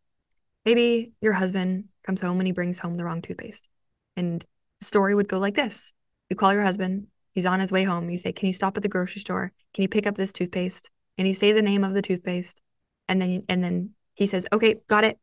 maybe 0.66 1.12
your 1.22 1.34
husband 1.34 1.86
comes 2.06 2.22
home 2.22 2.40
and 2.40 2.48
he 2.48 2.54
brings 2.54 2.80
home 2.80 2.96
the 2.96 3.04
wrong 3.04 3.22
toothpaste 3.22 3.70
and 4.16 4.46
the 4.80 4.86
story 4.86 5.16
would 5.16 5.28
go 5.28 5.40
like 5.40 5.56
this 5.56 5.94
you 6.32 6.38
call 6.38 6.54
your 6.54 6.64
husband, 6.64 7.08
he's 7.34 7.46
on 7.46 7.60
his 7.60 7.74
way 7.74 7.84
home. 7.84 8.10
You 8.10 8.18
say, 8.18 8.32
Can 8.32 8.48
you 8.48 8.54
stop 8.54 8.78
at 8.78 8.84
the 8.84 8.90
grocery 8.90 9.20
store? 9.20 9.52
Can 9.74 9.82
you 9.82 9.90
pick 9.90 10.08
up 10.08 10.16
this 10.16 10.32
toothpaste? 10.32 10.90
And 11.18 11.28
you 11.28 11.34
say 11.34 11.52
the 11.52 11.62
name 11.62 11.84
of 11.84 11.94
the 11.94 12.02
toothpaste. 12.02 12.62
And 13.10 13.22
then 13.22 13.44
and 13.50 13.62
then 13.62 13.90
he 14.16 14.26
says, 14.26 14.48
Okay, 14.52 14.78
got 14.88 15.04
it. 15.04 15.20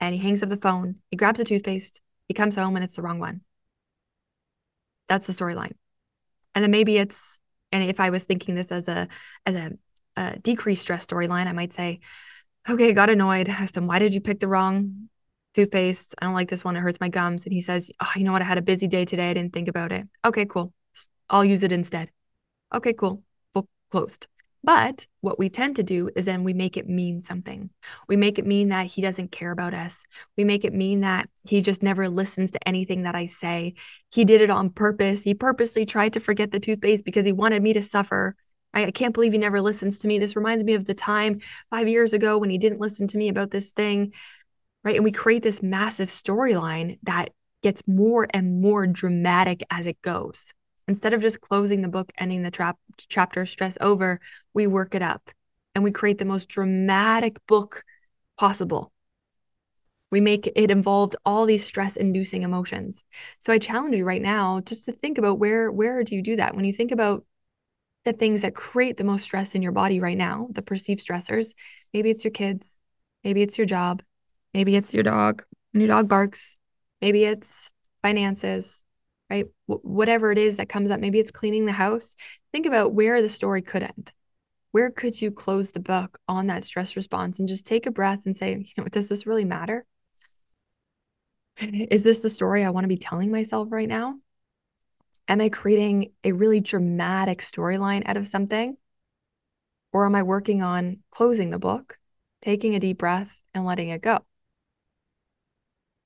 And 0.00 0.12
he 0.12 0.20
hangs 0.20 0.42
up 0.42 0.48
the 0.48 0.56
phone. 0.56 0.96
He 1.12 1.16
grabs 1.16 1.38
the 1.38 1.44
toothpaste. 1.44 2.00
He 2.26 2.34
comes 2.34 2.56
home 2.56 2.74
and 2.74 2.84
it's 2.84 2.96
the 2.96 3.02
wrong 3.02 3.20
one. 3.20 3.42
That's 5.06 5.28
the 5.28 5.32
storyline. 5.32 5.74
And 6.56 6.64
then 6.64 6.72
maybe 6.72 6.98
it's 6.98 7.40
and 7.70 7.88
if 7.88 8.00
I 8.00 8.10
was 8.10 8.24
thinking 8.24 8.56
this 8.56 8.72
as 8.72 8.88
a 8.88 9.06
as 9.46 9.54
a, 9.54 9.70
a 10.16 10.40
decreased 10.40 10.82
stress 10.82 11.06
storyline, 11.06 11.46
I 11.46 11.52
might 11.52 11.72
say, 11.72 12.00
okay, 12.70 12.92
got 12.92 13.10
annoyed. 13.10 13.48
Asked 13.48 13.76
him, 13.76 13.86
why 13.86 13.98
did 13.98 14.14
you 14.14 14.20
pick 14.20 14.40
the 14.40 14.48
wrong 14.48 15.08
toothpaste. 15.58 16.14
I 16.20 16.24
don't 16.24 16.34
like 16.34 16.48
this 16.48 16.64
one. 16.64 16.76
It 16.76 16.80
hurts 16.80 17.00
my 17.00 17.08
gums. 17.08 17.44
And 17.44 17.52
he 17.52 17.60
says, 17.60 17.90
oh, 18.00 18.12
you 18.14 18.24
know 18.24 18.32
what? 18.32 18.42
I 18.42 18.44
had 18.44 18.58
a 18.58 18.62
busy 18.62 18.86
day 18.86 19.04
today. 19.04 19.30
I 19.30 19.34
didn't 19.34 19.52
think 19.52 19.68
about 19.68 19.90
it. 19.90 20.06
Okay, 20.24 20.46
cool. 20.46 20.72
I'll 21.28 21.44
use 21.44 21.62
it 21.62 21.72
instead. 21.72 22.10
Okay, 22.72 22.92
cool. 22.92 23.22
Book 23.54 23.68
closed. 23.90 24.28
But 24.62 25.06
what 25.20 25.38
we 25.38 25.48
tend 25.48 25.76
to 25.76 25.82
do 25.82 26.10
is 26.14 26.24
then 26.24 26.44
we 26.44 26.52
make 26.52 26.76
it 26.76 26.88
mean 26.88 27.20
something. 27.20 27.70
We 28.08 28.16
make 28.16 28.38
it 28.38 28.46
mean 28.46 28.68
that 28.68 28.86
he 28.86 29.02
doesn't 29.02 29.32
care 29.32 29.50
about 29.50 29.74
us. 29.74 30.04
We 30.36 30.44
make 30.44 30.64
it 30.64 30.74
mean 30.74 31.00
that 31.00 31.28
he 31.44 31.60
just 31.60 31.82
never 31.82 32.08
listens 32.08 32.50
to 32.52 32.68
anything 32.68 33.02
that 33.02 33.14
I 33.14 33.26
say. 33.26 33.74
He 34.10 34.24
did 34.24 34.40
it 34.40 34.50
on 34.50 34.70
purpose. 34.70 35.22
He 35.22 35.34
purposely 35.34 35.86
tried 35.86 36.12
to 36.14 36.20
forget 36.20 36.50
the 36.50 36.60
toothpaste 36.60 37.04
because 37.04 37.24
he 37.24 37.32
wanted 37.32 37.62
me 37.62 37.72
to 37.72 37.82
suffer. 37.82 38.36
I, 38.86 38.90
can't 38.90 39.14
believe 39.14 39.32
he 39.32 39.38
never 39.38 39.60
listens 39.60 39.98
to 39.98 40.08
me. 40.08 40.18
This 40.18 40.36
reminds 40.36 40.64
me 40.64 40.74
of 40.74 40.86
the 40.86 40.94
time 40.94 41.40
five 41.70 41.88
years 41.88 42.12
ago 42.12 42.38
when 42.38 42.50
he 42.50 42.58
didn't 42.58 42.80
listen 42.80 43.06
to 43.08 43.18
me 43.18 43.28
about 43.28 43.50
this 43.50 43.70
thing 43.70 44.12
right? 44.84 44.96
And 44.96 45.04
we 45.04 45.12
create 45.12 45.42
this 45.42 45.62
massive 45.62 46.08
storyline 46.08 46.98
that 47.02 47.30
gets 47.62 47.82
more 47.86 48.26
and 48.30 48.60
more 48.60 48.86
dramatic 48.86 49.62
as 49.70 49.86
it 49.86 50.00
goes. 50.02 50.54
Instead 50.86 51.12
of 51.12 51.20
just 51.20 51.40
closing 51.40 51.82
the 51.82 51.88
book, 51.88 52.10
ending 52.16 52.42
the 52.42 52.50
trap 52.50 52.78
chapter, 53.08 53.44
stress 53.44 53.76
over, 53.80 54.20
we 54.54 54.66
work 54.66 54.94
it 54.94 55.02
up 55.02 55.30
and 55.74 55.84
we 55.84 55.90
create 55.90 56.18
the 56.18 56.24
most 56.24 56.48
dramatic 56.48 57.44
book 57.46 57.84
possible. 58.38 58.92
We 60.10 60.22
make 60.22 60.46
it 60.46 60.70
involved 60.70 61.16
all 61.26 61.44
these 61.44 61.66
stress 61.66 61.96
inducing 61.96 62.42
emotions. 62.42 63.04
So 63.40 63.52
I 63.52 63.58
challenge 63.58 63.94
you 63.94 64.06
right 64.06 64.22
now 64.22 64.60
just 64.60 64.86
to 64.86 64.92
think 64.92 65.18
about 65.18 65.38
where 65.38 65.70
where 65.70 66.02
do 66.02 66.14
you 66.14 66.22
do 66.22 66.36
that? 66.36 66.56
When 66.56 66.64
you 66.64 66.72
think 66.72 66.92
about 66.92 67.26
the 68.04 68.12
things 68.12 68.42
that 68.42 68.54
create 68.54 68.96
the 68.96 69.04
most 69.04 69.22
stress 69.22 69.54
in 69.54 69.62
your 69.62 69.72
body 69.72 70.00
right 70.00 70.16
now, 70.16 70.48
the 70.50 70.62
perceived 70.62 71.04
stressors, 71.06 71.54
maybe 71.92 72.10
it's 72.10 72.24
your 72.24 72.32
kids, 72.32 72.76
maybe 73.24 73.42
it's 73.42 73.58
your 73.58 73.66
job, 73.66 74.02
Maybe 74.54 74.76
it's 74.76 74.94
your 74.94 75.02
dog 75.02 75.44
and 75.72 75.82
your 75.82 75.88
dog 75.88 76.08
barks. 76.08 76.56
Maybe 77.00 77.24
it's 77.24 77.70
finances, 78.02 78.84
right? 79.30 79.46
W- 79.68 79.86
whatever 79.86 80.32
it 80.32 80.38
is 80.38 80.56
that 80.56 80.68
comes 80.68 80.90
up. 80.90 81.00
Maybe 81.00 81.20
it's 81.20 81.30
cleaning 81.30 81.66
the 81.66 81.72
house. 81.72 82.16
Think 82.52 82.66
about 82.66 82.92
where 82.92 83.20
the 83.22 83.28
story 83.28 83.62
could 83.62 83.82
end. 83.82 84.12
Where 84.72 84.90
could 84.90 85.20
you 85.20 85.30
close 85.30 85.70
the 85.70 85.80
book 85.80 86.18
on 86.28 86.48
that 86.48 86.64
stress 86.64 86.96
response 86.96 87.38
and 87.38 87.48
just 87.48 87.66
take 87.66 87.86
a 87.86 87.90
breath 87.90 88.26
and 88.26 88.36
say, 88.36 88.52
you 88.52 88.82
know, 88.82 88.84
does 88.84 89.08
this 89.08 89.26
really 89.26 89.44
matter? 89.44 89.84
Is 91.60 92.02
this 92.02 92.20
the 92.20 92.28
story 92.30 92.64
I 92.64 92.70
want 92.70 92.84
to 92.84 92.88
be 92.88 92.96
telling 92.96 93.30
myself 93.30 93.68
right 93.70 93.88
now? 93.88 94.18
Am 95.28 95.40
I 95.40 95.48
creating 95.48 96.12
a 96.24 96.32
really 96.32 96.60
dramatic 96.60 97.40
storyline 97.40 98.02
out 98.06 98.16
of 98.16 98.26
something? 98.26 98.76
Or 99.92 100.06
am 100.06 100.14
I 100.14 100.22
working 100.22 100.62
on 100.62 100.98
closing 101.10 101.50
the 101.50 101.58
book, 101.58 101.98
taking 102.42 102.74
a 102.74 102.80
deep 102.80 102.98
breath, 102.98 103.34
and 103.54 103.64
letting 103.64 103.88
it 103.88 104.02
go? 104.02 104.20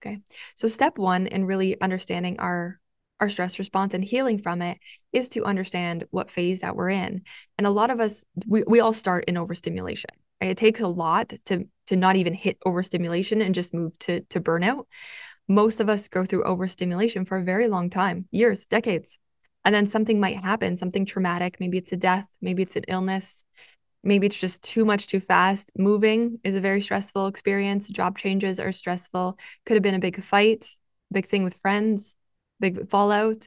Okay. 0.01 0.19
So 0.57 0.69
step 0.69 0.99
one 0.99 1.27
in 1.27 1.45
really 1.45 1.81
understanding 1.81 2.39
our 2.41 2.81
our 3.21 3.29
stress 3.29 3.61
response 3.61 3.95
and 3.95 4.03
healing 4.03 4.37
from 4.37 4.61
it 4.63 4.79
is 5.13 5.29
to 5.29 5.45
understand 5.45 6.05
what 6.11 6.29
phase 6.29 6.61
that 6.61 6.75
we're 6.75 6.91
in. 6.91 7.23
And 7.57 7.69
a 7.69 7.71
lot 7.71 7.91
of 7.91 8.01
us, 8.01 8.25
we, 8.49 8.65
we 8.67 8.81
all 8.81 8.93
start 8.93 9.27
in 9.29 9.37
overstimulation. 9.37 10.11
Right? 10.41 10.51
It 10.51 10.57
takes 10.57 10.81
a 10.81 10.89
lot 10.89 11.33
to 11.45 11.69
to 11.87 11.97
not 11.97 12.17
even 12.17 12.35
hit 12.35 12.59
overstimulation 12.67 13.41
and 13.41 13.55
just 13.55 13.75
move 13.75 13.97
to 14.01 14.23
to 14.31 14.41
burnout. 14.41 14.87
Most 15.49 15.81
of 15.81 15.89
us 15.89 16.09
go 16.09 16.25
through 16.25 16.45
overstimulation 16.45 17.25
for 17.25 17.39
a 17.39 17.45
very 17.45 17.69
long 17.69 17.91
time, 17.91 18.27
years, 18.31 18.67
decades. 18.67 19.19
And 19.65 19.75
then 19.75 19.87
something 19.87 20.19
might 20.19 20.43
happen, 20.43 20.77
something 20.77 21.07
traumatic. 21.07 21.59
Maybe 21.61 21.79
it's 21.79 21.93
a 21.93 21.97
death, 21.97 22.27
maybe 22.41 22.63
it's 22.63 22.77
an 22.77 22.85
illness, 22.89 23.45
maybe 24.03 24.27
it's 24.27 24.41
just 24.41 24.63
too 24.63 24.85
much 24.85 25.07
too 25.07 25.21
fast. 25.21 25.71
Moving 25.77 26.41
is 26.43 26.57
a 26.57 26.61
very 26.61 26.81
stressful 26.81 27.27
experience. 27.27 27.89
Job 27.89 28.19
changes 28.19 28.59
are 28.59 28.73
stressful. 28.73 29.39
Could 29.67 29.75
have 29.75 29.83
been 29.83 29.95
a 29.95 30.01
big 30.01 30.23
fight, 30.23 30.69
big 31.13 31.27
thing 31.27 31.45
with 31.45 31.55
friends, 31.57 32.17
big 32.59 32.89
fallout, 32.89 33.47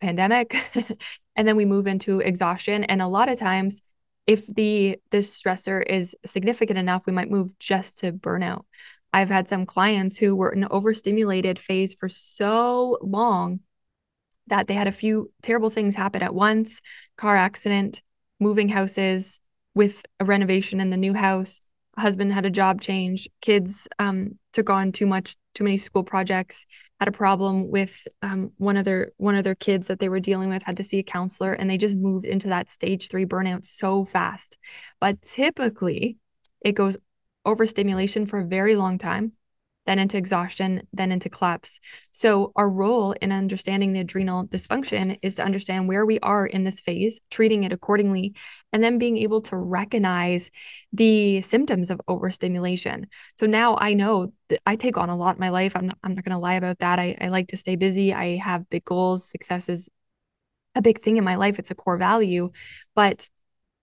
pandemic. 0.00 0.56
and 1.36 1.46
then 1.48 1.56
we 1.56 1.64
move 1.64 1.86
into 1.86 2.20
exhaustion. 2.20 2.84
And 2.84 3.00
a 3.00 3.08
lot 3.08 3.28
of 3.28 3.38
times, 3.38 3.82
if 4.26 4.46
the 4.46 4.98
this 5.10 5.40
stressor 5.40 5.84
is 5.84 6.16
significant 6.24 6.78
enough, 6.78 7.06
we 7.06 7.12
might 7.12 7.30
move 7.30 7.58
just 7.58 7.98
to 7.98 8.12
burnout. 8.12 8.64
I've 9.14 9.28
had 9.28 9.48
some 9.48 9.64
clients 9.64 10.18
who 10.18 10.34
were 10.34 10.50
in 10.50 10.64
an 10.64 10.68
overstimulated 10.70 11.58
phase 11.58 11.94
for 11.94 12.08
so 12.08 12.98
long 13.00 13.60
that 14.48 14.66
they 14.66 14.74
had 14.74 14.88
a 14.88 14.92
few 14.92 15.30
terrible 15.42 15.70
things 15.70 15.94
happen 15.94 16.22
at 16.22 16.34
once 16.34 16.80
car 17.16 17.36
accident, 17.36 18.02
moving 18.40 18.68
houses, 18.68 19.40
with 19.74 20.04
a 20.20 20.24
renovation 20.24 20.80
in 20.80 20.90
the 20.90 20.96
new 20.96 21.14
house 21.14 21.60
husband 21.96 22.32
had 22.32 22.44
a 22.44 22.50
job 22.50 22.80
change 22.80 23.28
kids 23.40 23.86
um, 23.98 24.38
took 24.52 24.70
on 24.70 24.92
too 24.92 25.06
much 25.06 25.36
too 25.54 25.64
many 25.64 25.76
school 25.76 26.02
projects 26.02 26.66
had 26.98 27.08
a 27.08 27.12
problem 27.12 27.70
with 27.70 28.06
um, 28.22 28.50
one 28.58 28.76
of 28.76 28.84
their 28.84 29.12
one 29.16 29.36
of 29.36 29.44
their 29.44 29.54
kids 29.54 29.88
that 29.88 29.98
they 29.98 30.08
were 30.08 30.20
dealing 30.20 30.48
with 30.48 30.62
had 30.62 30.76
to 30.76 30.82
see 30.82 30.98
a 30.98 31.04
counselor 31.04 31.52
and 31.52 31.68
they 31.68 31.76
just 31.76 31.96
moved 31.96 32.24
into 32.24 32.48
that 32.48 32.68
stage 32.68 33.08
three 33.08 33.26
burnout 33.26 33.64
so 33.64 34.04
fast. 34.04 34.58
But 35.00 35.22
typically 35.22 36.16
it 36.64 36.72
goes 36.72 36.96
overstimulation 37.44 38.26
for 38.26 38.40
a 38.40 38.44
very 38.44 38.76
long 38.76 38.98
time 38.98 39.32
then 39.86 39.98
into 39.98 40.16
exhaustion, 40.16 40.86
then 40.92 41.12
into 41.12 41.28
collapse. 41.28 41.80
So, 42.12 42.52
our 42.56 42.68
role 42.68 43.12
in 43.12 43.32
understanding 43.32 43.92
the 43.92 44.00
adrenal 44.00 44.46
dysfunction 44.46 45.18
is 45.22 45.34
to 45.36 45.44
understand 45.44 45.88
where 45.88 46.06
we 46.06 46.18
are 46.20 46.46
in 46.46 46.64
this 46.64 46.80
phase, 46.80 47.20
treating 47.30 47.64
it 47.64 47.72
accordingly, 47.72 48.34
and 48.72 48.82
then 48.82 48.98
being 48.98 49.18
able 49.18 49.42
to 49.42 49.56
recognize 49.56 50.50
the 50.92 51.42
symptoms 51.42 51.90
of 51.90 52.00
overstimulation. 52.08 53.08
So 53.34 53.46
now 53.46 53.76
I 53.76 53.94
know 53.94 54.32
that 54.48 54.60
I 54.66 54.76
take 54.76 54.96
on 54.96 55.10
a 55.10 55.16
lot 55.16 55.36
in 55.36 55.40
my 55.40 55.50
life. 55.50 55.76
I'm 55.76 55.86
not, 55.86 55.98
I'm 56.02 56.14
not 56.14 56.24
going 56.24 56.34
to 56.34 56.38
lie 56.38 56.54
about 56.54 56.78
that. 56.78 56.98
I, 56.98 57.16
I 57.20 57.28
like 57.28 57.48
to 57.48 57.56
stay 57.56 57.76
busy, 57.76 58.14
I 58.14 58.36
have 58.36 58.70
big 58.70 58.84
goals. 58.84 59.28
Success 59.28 59.68
is 59.68 59.88
a 60.74 60.82
big 60.82 61.02
thing 61.02 61.18
in 61.18 61.24
my 61.24 61.36
life, 61.36 61.58
it's 61.58 61.70
a 61.70 61.74
core 61.74 61.98
value. 61.98 62.50
But 62.94 63.28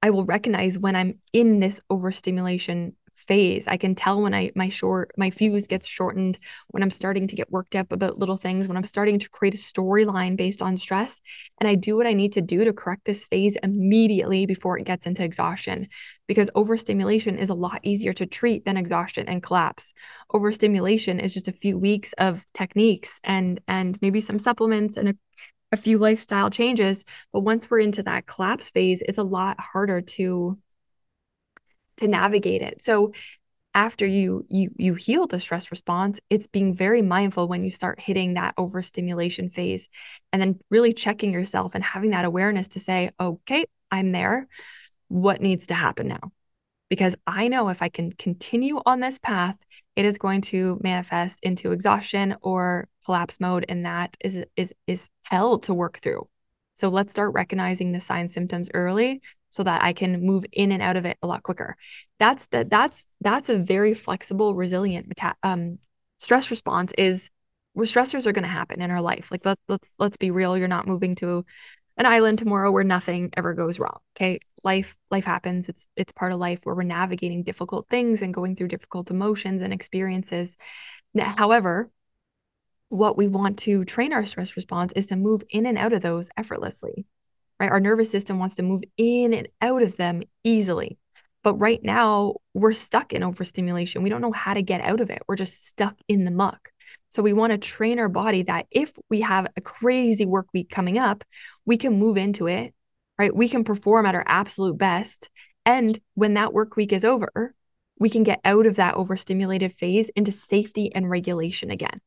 I 0.01 0.09
will 0.09 0.25
recognize 0.25 0.79
when 0.79 0.95
I'm 0.95 1.19
in 1.31 1.59
this 1.59 1.79
overstimulation 1.91 2.95
phase. 3.27 3.67
I 3.67 3.77
can 3.77 3.95
tell 3.95 4.21
when 4.21 4.33
I 4.33 4.51
my 4.55 4.69
short 4.69 5.11
my 5.17 5.29
fuse 5.29 5.67
gets 5.67 5.87
shortened, 5.87 6.39
when 6.69 6.83
I'm 6.83 6.89
starting 6.89 7.27
to 7.27 7.35
get 7.35 7.51
worked 7.51 7.75
up 7.75 7.91
about 7.91 8.19
little 8.19 8.37
things, 8.37 8.67
when 8.67 8.77
I'm 8.77 8.83
starting 8.83 9.19
to 9.19 9.29
create 9.29 9.53
a 9.53 9.57
storyline 9.57 10.35
based 10.35 10.61
on 10.61 10.77
stress, 10.77 11.21
and 11.59 11.67
I 11.67 11.75
do 11.75 11.95
what 11.95 12.07
I 12.07 12.13
need 12.13 12.33
to 12.33 12.41
do 12.41 12.63
to 12.65 12.73
correct 12.73 13.05
this 13.05 13.25
phase 13.25 13.57
immediately 13.63 14.45
before 14.45 14.77
it 14.77 14.85
gets 14.85 15.05
into 15.05 15.23
exhaustion. 15.23 15.87
Because 16.27 16.49
overstimulation 16.55 17.37
is 17.37 17.49
a 17.49 17.53
lot 17.53 17.81
easier 17.83 18.13
to 18.13 18.25
treat 18.25 18.63
than 18.63 18.77
exhaustion 18.77 19.27
and 19.27 19.43
collapse. 19.43 19.93
Overstimulation 20.33 21.19
is 21.19 21.33
just 21.33 21.49
a 21.49 21.51
few 21.51 21.77
weeks 21.77 22.13
of 22.13 22.45
techniques 22.53 23.19
and 23.23 23.59
and 23.67 23.97
maybe 24.01 24.21
some 24.21 24.39
supplements 24.39 24.97
and 24.97 25.09
a 25.09 25.13
a 25.71 25.77
few 25.77 25.97
lifestyle 25.97 26.49
changes. 26.49 27.05
But 27.31 27.41
once 27.41 27.69
we're 27.69 27.79
into 27.79 28.03
that 28.03 28.25
collapse 28.25 28.69
phase, 28.69 29.01
it's 29.07 29.17
a 29.17 29.23
lot 29.23 29.59
harder 29.59 30.01
to 30.01 30.57
to 32.01 32.07
navigate 32.07 32.61
it. 32.61 32.81
So 32.81 33.13
after 33.73 34.05
you 34.05 34.45
you 34.49 34.69
you 34.77 34.95
heal 34.95 35.27
the 35.27 35.39
stress 35.39 35.71
response 35.71 36.19
it's 36.29 36.47
being 36.47 36.73
very 36.73 37.01
mindful 37.01 37.47
when 37.47 37.61
you 37.61 37.71
start 37.71 38.01
hitting 38.01 38.33
that 38.33 38.53
overstimulation 38.57 39.49
phase 39.49 39.87
and 40.33 40.41
then 40.41 40.59
really 40.69 40.93
checking 40.93 41.31
yourself 41.31 41.73
and 41.73 41.81
having 41.81 42.09
that 42.11 42.25
awareness 42.25 42.67
to 42.67 42.79
say 42.79 43.09
okay 43.19 43.63
i'm 43.89 44.11
there. 44.11 44.47
What 45.07 45.41
needs 45.41 45.67
to 45.67 45.73
happen 45.73 46.07
now? 46.07 46.31
Because 46.89 47.15
i 47.25 47.47
know 47.47 47.69
if 47.69 47.81
i 47.81 47.87
can 47.87 48.11
continue 48.11 48.81
on 48.85 48.99
this 48.99 49.19
path 49.19 49.55
it 49.95 50.05
is 50.05 50.17
going 50.17 50.41
to 50.41 50.79
manifest 50.83 51.39
into 51.41 51.71
exhaustion 51.71 52.35
or 52.41 52.87
collapse 53.05 53.39
mode 53.39 53.65
and 53.69 53.85
that 53.85 54.17
is 54.21 54.43
is 54.55 54.73
is 54.87 55.09
hell 55.23 55.59
to 55.59 55.73
work 55.73 55.99
through. 55.99 56.27
So 56.75 56.89
let's 56.89 57.13
start 57.13 57.33
recognizing 57.33 57.91
the 57.91 57.99
signs 57.99 58.33
symptoms 58.33 58.69
early 58.73 59.21
so 59.51 59.63
that 59.63 59.83
I 59.83 59.93
can 59.93 60.25
move 60.25 60.43
in 60.51 60.71
and 60.71 60.81
out 60.81 60.97
of 60.97 61.05
it 61.05 61.17
a 61.21 61.27
lot 61.27 61.43
quicker. 61.43 61.77
That's 62.19 62.47
the 62.47 62.65
that's 62.69 63.05
that's 63.21 63.49
a 63.49 63.59
very 63.59 63.93
flexible, 63.93 64.55
resilient 64.55 65.07
meta- 65.07 65.35
um, 65.43 65.77
stress 66.17 66.49
response. 66.49 66.91
Is 66.97 67.29
where 67.73 67.85
stressors 67.85 68.25
are 68.25 68.31
going 68.31 68.43
to 68.43 68.49
happen 68.49 68.81
in 68.81 68.91
our 68.91 69.01
life. 69.01 69.29
Like 69.31 69.45
let, 69.45 69.59
let's 69.67 69.95
let's 69.99 70.17
be 70.17 70.31
real. 70.31 70.57
You're 70.57 70.67
not 70.67 70.87
moving 70.87 71.15
to 71.15 71.45
an 71.97 72.05
island 72.05 72.39
tomorrow 72.39 72.71
where 72.71 72.83
nothing 72.83 73.29
ever 73.37 73.53
goes 73.53 73.79
wrong. 73.79 73.99
Okay, 74.15 74.39
life 74.63 74.97
life 75.11 75.25
happens. 75.25 75.69
It's 75.69 75.87
it's 75.95 76.13
part 76.13 76.31
of 76.31 76.39
life 76.39 76.59
where 76.63 76.73
we're 76.75 76.83
navigating 76.83 77.43
difficult 77.43 77.87
things 77.89 78.21
and 78.21 78.33
going 78.33 78.55
through 78.55 78.69
difficult 78.69 79.11
emotions 79.11 79.61
and 79.61 79.73
experiences. 79.73 80.57
Now, 81.13 81.33
however, 81.37 81.91
what 82.89 83.17
we 83.17 83.27
want 83.27 83.59
to 83.59 83.85
train 83.85 84.13
our 84.13 84.25
stress 84.25 84.55
response 84.55 84.91
is 84.93 85.07
to 85.07 85.15
move 85.15 85.43
in 85.49 85.65
and 85.65 85.77
out 85.77 85.93
of 85.93 86.01
those 86.01 86.29
effortlessly, 86.35 87.05
right? 87.61 87.69
Our 87.69 87.79
nervous 87.79 88.09
system 88.09 88.39
wants 88.39 88.55
to 88.55 88.63
move 88.63 88.81
in 88.97 89.35
and 89.35 89.47
out 89.61 89.83
of 89.83 89.95
them 89.95 90.23
easily. 90.43 90.97
But 91.43 91.59
right 91.59 91.79
now, 91.83 92.37
we're 92.55 92.73
stuck 92.73 93.13
in 93.13 93.21
overstimulation. 93.21 94.01
We 94.01 94.09
don't 94.09 94.21
know 94.21 94.31
how 94.31 94.55
to 94.55 94.63
get 94.63 94.81
out 94.81 94.99
of 94.99 95.11
it. 95.11 95.21
We're 95.27 95.35
just 95.35 95.67
stuck 95.67 95.95
in 96.07 96.25
the 96.25 96.31
muck. 96.31 96.71
So 97.09 97.21
we 97.21 97.33
want 97.33 97.51
to 97.51 97.59
train 97.59 97.99
our 97.99 98.09
body 98.09 98.41
that 98.43 98.65
if 98.71 98.91
we 99.11 99.21
have 99.21 99.45
a 99.55 99.61
crazy 99.61 100.25
work 100.25 100.47
week 100.55 100.71
coming 100.71 100.97
up, 100.97 101.23
we 101.63 101.77
can 101.77 101.99
move 101.99 102.17
into 102.17 102.47
it, 102.47 102.73
right? 103.19 103.35
We 103.35 103.47
can 103.47 103.63
perform 103.63 104.07
at 104.07 104.15
our 104.15 104.25
absolute 104.25 104.79
best. 104.79 105.29
And 105.63 105.99
when 106.15 106.33
that 106.33 106.53
work 106.53 106.75
week 106.75 106.91
is 106.91 107.05
over, 107.05 107.53
we 107.99 108.09
can 108.09 108.23
get 108.23 108.41
out 108.43 108.65
of 108.65 108.77
that 108.77 108.95
overstimulated 108.95 109.77
phase 109.77 110.09
into 110.15 110.31
safety 110.31 110.91
and 110.95 111.07
regulation 111.07 111.69
again. 111.69 112.01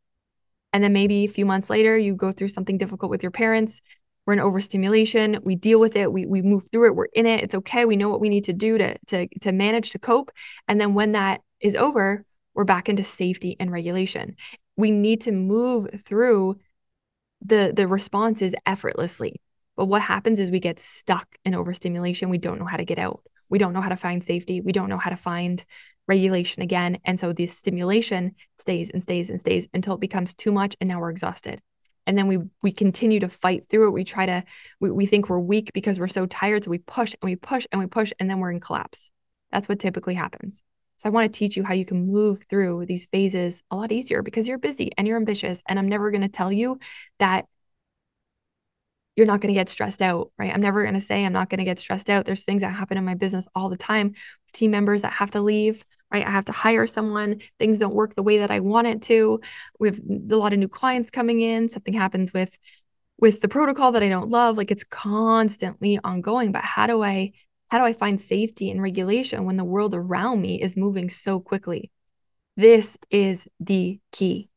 And 0.72 0.82
then 0.82 0.92
maybe 0.92 1.24
a 1.24 1.28
few 1.28 1.46
months 1.46 1.70
later, 1.70 1.96
you 1.96 2.16
go 2.16 2.32
through 2.32 2.48
something 2.48 2.76
difficult 2.76 3.10
with 3.10 3.22
your 3.22 3.30
parents. 3.30 3.80
We're 4.26 4.34
in 4.34 4.40
overstimulation. 4.40 5.38
We 5.42 5.54
deal 5.54 5.78
with 5.78 5.96
it. 5.96 6.12
We, 6.12 6.24
we 6.24 6.40
move 6.40 6.68
through 6.70 6.88
it. 6.88 6.96
We're 6.96 7.08
in 7.12 7.26
it. 7.26 7.42
It's 7.42 7.54
okay. 7.54 7.84
We 7.84 7.96
know 7.96 8.08
what 8.08 8.20
we 8.20 8.28
need 8.28 8.44
to 8.44 8.52
do 8.52 8.78
to, 8.78 8.96
to, 9.08 9.28
to 9.40 9.52
manage 9.52 9.90
to 9.90 9.98
cope. 9.98 10.30
And 10.66 10.80
then 10.80 10.94
when 10.94 11.12
that 11.12 11.42
is 11.60 11.76
over, 11.76 12.24
we're 12.54 12.64
back 12.64 12.88
into 12.88 13.04
safety 13.04 13.56
and 13.60 13.70
regulation. 13.70 14.36
We 14.76 14.90
need 14.90 15.22
to 15.22 15.32
move 15.32 15.88
through 16.04 16.58
the, 17.44 17.72
the 17.74 17.86
responses 17.86 18.54
effortlessly. 18.64 19.40
But 19.76 19.86
what 19.86 20.02
happens 20.02 20.40
is 20.40 20.50
we 20.50 20.60
get 20.60 20.80
stuck 20.80 21.26
in 21.44 21.54
overstimulation. 21.54 22.30
We 22.30 22.38
don't 22.38 22.58
know 22.58 22.66
how 22.66 22.76
to 22.76 22.84
get 22.84 22.98
out. 22.98 23.22
We 23.48 23.58
don't 23.58 23.72
know 23.72 23.80
how 23.80 23.88
to 23.88 23.96
find 23.96 24.24
safety. 24.24 24.60
We 24.60 24.72
don't 24.72 24.88
know 24.88 24.98
how 24.98 25.10
to 25.10 25.16
find 25.16 25.64
regulation 26.06 26.62
again. 26.62 26.98
And 27.04 27.18
so 27.18 27.32
the 27.32 27.46
stimulation 27.46 28.34
stays 28.58 28.90
and 28.90 29.02
stays 29.02 29.30
and 29.30 29.40
stays 29.40 29.68
until 29.74 29.94
it 29.94 30.00
becomes 30.00 30.34
too 30.34 30.52
much 30.52 30.76
and 30.80 30.88
now 30.88 31.00
we're 31.00 31.10
exhausted. 31.10 31.60
And 32.06 32.18
then 32.18 32.26
we 32.26 32.38
we 32.62 32.72
continue 32.72 33.20
to 33.20 33.28
fight 33.28 33.68
through 33.68 33.88
it. 33.88 33.92
We 33.92 34.04
try 34.04 34.26
to 34.26 34.44
we, 34.80 34.90
we 34.90 35.06
think 35.06 35.28
we're 35.28 35.38
weak 35.38 35.72
because 35.72 35.98
we're 35.98 36.06
so 36.06 36.26
tired. 36.26 36.64
So 36.64 36.70
we 36.70 36.78
push 36.78 37.14
and 37.20 37.30
we 37.30 37.36
push 37.36 37.66
and 37.72 37.80
we 37.80 37.86
push 37.86 38.12
and 38.18 38.28
then 38.28 38.40
we're 38.40 38.50
in 38.50 38.60
collapse. 38.60 39.10
That's 39.52 39.68
what 39.68 39.78
typically 39.78 40.14
happens. 40.14 40.62
So 40.98 41.08
I 41.08 41.12
want 41.12 41.32
to 41.32 41.38
teach 41.38 41.56
you 41.56 41.64
how 41.64 41.74
you 41.74 41.84
can 41.84 42.06
move 42.06 42.44
through 42.48 42.86
these 42.86 43.06
phases 43.06 43.62
a 43.70 43.76
lot 43.76 43.92
easier 43.92 44.22
because 44.22 44.46
you're 44.46 44.58
busy 44.58 44.92
and 44.96 45.06
you're 45.06 45.16
ambitious. 45.16 45.62
And 45.68 45.78
I'm 45.78 45.88
never 45.88 46.10
going 46.10 46.22
to 46.22 46.28
tell 46.28 46.52
you 46.52 46.78
that 47.18 47.46
you're 49.16 49.26
not 49.26 49.40
going 49.40 49.52
to 49.52 49.58
get 49.58 49.68
stressed 49.68 50.02
out, 50.02 50.32
right? 50.38 50.52
I'm 50.52 50.60
never 50.60 50.82
going 50.82 50.94
to 50.94 51.00
say 51.00 51.24
I'm 51.24 51.32
not 51.32 51.48
going 51.48 51.58
to 51.58 51.64
get 51.64 51.78
stressed 51.78 52.10
out. 52.10 52.26
There's 52.26 52.44
things 52.44 52.62
that 52.62 52.74
happen 52.74 52.98
in 52.98 53.04
my 53.04 53.14
business 53.14 53.46
all 53.54 53.68
the 53.68 53.76
time. 53.76 54.14
Team 54.52 54.70
members 54.70 55.02
that 55.02 55.12
have 55.12 55.30
to 55.32 55.40
leave, 55.40 55.84
right? 56.14 56.26
I 56.26 56.30
have 56.30 56.44
to 56.44 56.52
hire 56.52 56.86
someone. 56.86 57.40
Things 57.58 57.78
don't 57.78 57.94
work 57.94 58.14
the 58.14 58.22
way 58.22 58.38
that 58.38 58.50
I 58.52 58.60
want 58.60 58.86
it 58.86 59.02
to. 59.02 59.40
We 59.80 59.88
have 59.88 60.00
a 60.30 60.36
lot 60.36 60.52
of 60.52 60.60
new 60.60 60.68
clients 60.68 61.10
coming 61.10 61.40
in. 61.40 61.68
Something 61.68 61.94
happens 61.94 62.32
with 62.32 62.56
with 63.18 63.40
the 63.40 63.48
protocol 63.48 63.92
that 63.92 64.02
I 64.02 64.08
don't 64.08 64.30
love. 64.30 64.56
Like 64.56 64.70
it's 64.70 64.84
constantly 64.84 65.98
ongoing. 66.04 66.52
But 66.52 66.62
how 66.62 66.86
do 66.86 67.02
I 67.02 67.32
how 67.68 67.78
do 67.78 67.84
I 67.84 67.94
find 67.94 68.20
safety 68.20 68.70
and 68.70 68.80
regulation 68.80 69.44
when 69.44 69.56
the 69.56 69.64
world 69.64 69.92
around 69.94 70.40
me 70.40 70.62
is 70.62 70.76
moving 70.76 71.10
so 71.10 71.40
quickly? 71.40 71.90
This 72.56 72.96
is 73.10 73.48
the 73.58 73.98
key 74.12 74.48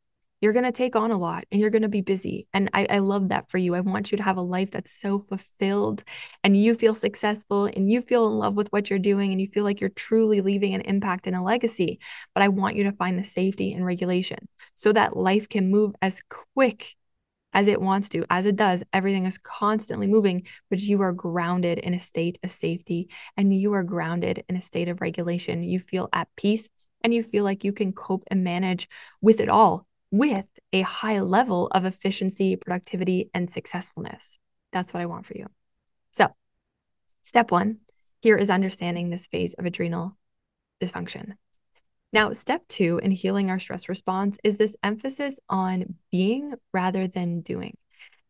you're 0.41 0.53
going 0.53 0.65
to 0.65 0.71
take 0.71 0.95
on 0.95 1.11
a 1.11 1.17
lot 1.17 1.45
and 1.51 1.59
you're 1.59 1.71
going 1.71 1.81
to 1.81 1.87
be 1.87 2.01
busy. 2.01 2.47
And 2.53 2.69
I, 2.73 2.85
I 2.89 2.99
love 2.99 3.29
that 3.29 3.49
for 3.49 3.57
you. 3.57 3.73
I 3.73 3.79
want 3.79 4.11
you 4.11 4.17
to 4.17 4.23
have 4.23 4.37
a 4.37 4.41
life 4.41 4.71
that's 4.71 4.91
so 4.91 5.19
fulfilled 5.19 6.03
and 6.43 6.55
you 6.55 6.75
feel 6.75 6.93
successful 6.93 7.65
and 7.65 7.91
you 7.91 8.01
feel 8.01 8.27
in 8.27 8.33
love 8.33 8.55
with 8.55 8.71
what 8.71 8.89
you're 8.89 8.99
doing 8.99 9.31
and 9.31 9.41
you 9.41 9.47
feel 9.47 9.63
like 9.63 9.81
you're 9.81 9.89
truly 9.89 10.41
leaving 10.41 10.75
an 10.75 10.81
impact 10.81 11.25
and 11.25 11.35
a 11.35 11.41
legacy. 11.41 11.99
But 12.35 12.43
I 12.43 12.49
want 12.49 12.75
you 12.75 12.83
to 12.83 12.91
find 12.91 13.17
the 13.17 13.23
safety 13.23 13.73
and 13.73 13.85
regulation 13.85 14.47
so 14.75 14.93
that 14.93 15.17
life 15.17 15.49
can 15.49 15.71
move 15.71 15.95
as 16.01 16.21
quick 16.53 16.95
as 17.53 17.67
it 17.67 17.81
wants 17.81 18.09
to, 18.09 18.23
as 18.29 18.45
it 18.45 18.55
does. 18.55 18.83
Everything 18.93 19.25
is 19.25 19.39
constantly 19.39 20.05
moving, 20.05 20.43
but 20.69 20.79
you 20.79 21.01
are 21.01 21.13
grounded 21.13 21.79
in 21.79 21.95
a 21.95 21.99
state 21.99 22.37
of 22.43 22.51
safety 22.51 23.09
and 23.35 23.59
you 23.59 23.73
are 23.73 23.83
grounded 23.83 24.43
in 24.47 24.55
a 24.55 24.61
state 24.61 24.89
of 24.89 25.01
regulation. 25.01 25.63
You 25.63 25.79
feel 25.79 26.09
at 26.13 26.27
peace 26.35 26.69
and 27.03 27.11
you 27.11 27.23
feel 27.23 27.43
like 27.43 27.63
you 27.63 27.73
can 27.73 27.93
cope 27.93 28.23
and 28.27 28.43
manage 28.43 28.87
with 29.21 29.39
it 29.39 29.49
all 29.49 29.86
with 30.11 30.45
a 30.73 30.81
high 30.81 31.19
level 31.21 31.67
of 31.67 31.85
efficiency, 31.85 32.55
productivity, 32.55 33.29
and 33.33 33.49
successfulness. 33.49 34.39
That's 34.71 34.93
what 34.93 35.01
I 35.01 35.05
want 35.05 35.25
for 35.25 35.37
you. 35.37 35.47
So, 36.11 36.29
step 37.23 37.51
one 37.51 37.79
here 38.21 38.37
is 38.37 38.49
understanding 38.49 39.09
this 39.09 39.27
phase 39.27 39.53
of 39.53 39.65
adrenal 39.65 40.17
dysfunction. 40.81 41.33
Now, 42.13 42.33
step 42.33 42.67
two 42.67 42.99
in 43.03 43.11
healing 43.11 43.49
our 43.49 43.59
stress 43.59 43.89
response 43.89 44.37
is 44.43 44.57
this 44.57 44.75
emphasis 44.83 45.39
on 45.49 45.95
being 46.11 46.53
rather 46.73 47.07
than 47.07 47.41
doing. 47.41 47.77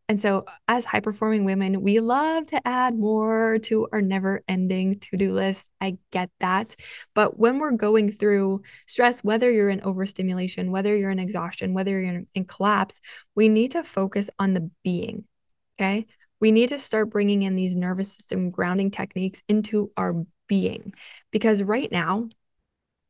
And 0.09 0.21
so, 0.21 0.45
as 0.69 0.85
high 0.85 1.01
performing 1.01 1.43
women, 1.43 1.81
we 1.81 1.99
love 1.99 2.47
to 2.47 2.65
add 2.65 2.97
more 2.97 3.59
to 3.63 3.89
our 3.91 4.01
never 4.01 4.41
ending 4.47 4.99
to 5.01 5.17
do 5.17 5.33
list. 5.33 5.69
I 5.81 5.97
get 6.11 6.29
that. 6.39 6.75
But 7.13 7.37
when 7.37 7.59
we're 7.59 7.71
going 7.71 8.13
through 8.13 8.61
stress, 8.85 9.21
whether 9.21 9.51
you're 9.51 9.69
in 9.69 9.81
overstimulation, 9.81 10.71
whether 10.71 10.95
you're 10.95 11.11
in 11.11 11.19
exhaustion, 11.19 11.73
whether 11.73 11.91
you're 11.91 12.09
in, 12.09 12.27
in 12.35 12.45
collapse, 12.45 13.01
we 13.35 13.49
need 13.49 13.71
to 13.71 13.83
focus 13.83 14.29
on 14.39 14.53
the 14.53 14.71
being. 14.81 15.25
Okay. 15.77 16.05
We 16.39 16.51
need 16.51 16.69
to 16.69 16.79
start 16.79 17.09
bringing 17.09 17.43
in 17.43 17.55
these 17.55 17.75
nervous 17.75 18.13
system 18.13 18.49
grounding 18.49 18.91
techniques 18.91 19.41
into 19.49 19.91
our 19.97 20.13
being 20.47 20.93
because 21.31 21.61
right 21.61 21.91
now, 21.91 22.29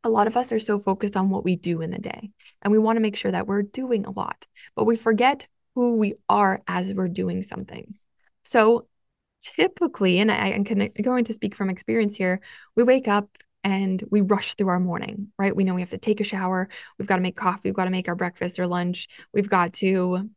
a 0.04 0.10
lot 0.10 0.28
of 0.28 0.38
us 0.38 0.52
are 0.52 0.60
so 0.60 0.80
focused 0.80 1.18
on 1.18 1.30
what 1.30 1.44
we 1.44 1.56
do 1.56 1.82
in 1.82 1.92
the 1.92 2.00
day 2.00 2.32
and 2.62 2.72
we 2.72 2.80
want 2.80 2.96
to 2.96 3.02
make 3.02 3.18
sure 3.18 3.32
that 3.32 3.46
we're 3.46 3.62
doing 3.62 4.06
a 4.06 4.12
lot, 4.12 4.48
but 4.76 4.86
we 4.86 4.96
forget 4.96 5.48
who 5.78 5.98
we 5.98 6.16
are 6.28 6.60
as 6.68 6.92
we're 6.92 7.08
doing 7.08 7.44
something. 7.44 7.94
So 8.44 8.88
typically, 9.42 10.18
and 10.18 10.32
I, 10.32 10.48
am 10.48 10.64
going 10.64 11.24
to 11.26 11.34
speak 11.34 11.54
from 11.54 11.70
experience 11.70 12.16
here, 12.16 12.42
we 12.76 12.82
wake 12.82 13.08
up 13.08 13.30
and 13.64 14.04
we 14.10 14.22
rush 14.22 14.56
through 14.56 14.70
our 14.70 14.80
morning, 14.80 15.28
right? 15.38 15.56
We 15.56 15.64
know 15.64 15.76
we 15.76 15.82
have 15.82 15.92
to 15.92 16.00
take 16.00 16.20
a 16.20 16.24
shower, 16.24 16.68
we've 16.98 17.08
got 17.08 17.18
to 17.18 17.22
make 17.22 17.36
coffee, 17.36 17.70
we've 17.70 17.76
got 17.76 17.84
to 17.84 17.92
make 17.92 18.08
our 18.08 18.16
breakfast 18.16 18.58
or 18.58 18.66
lunch, 18.66 19.08
we've 19.36 19.52
got 19.52 19.74
to 19.74 20.32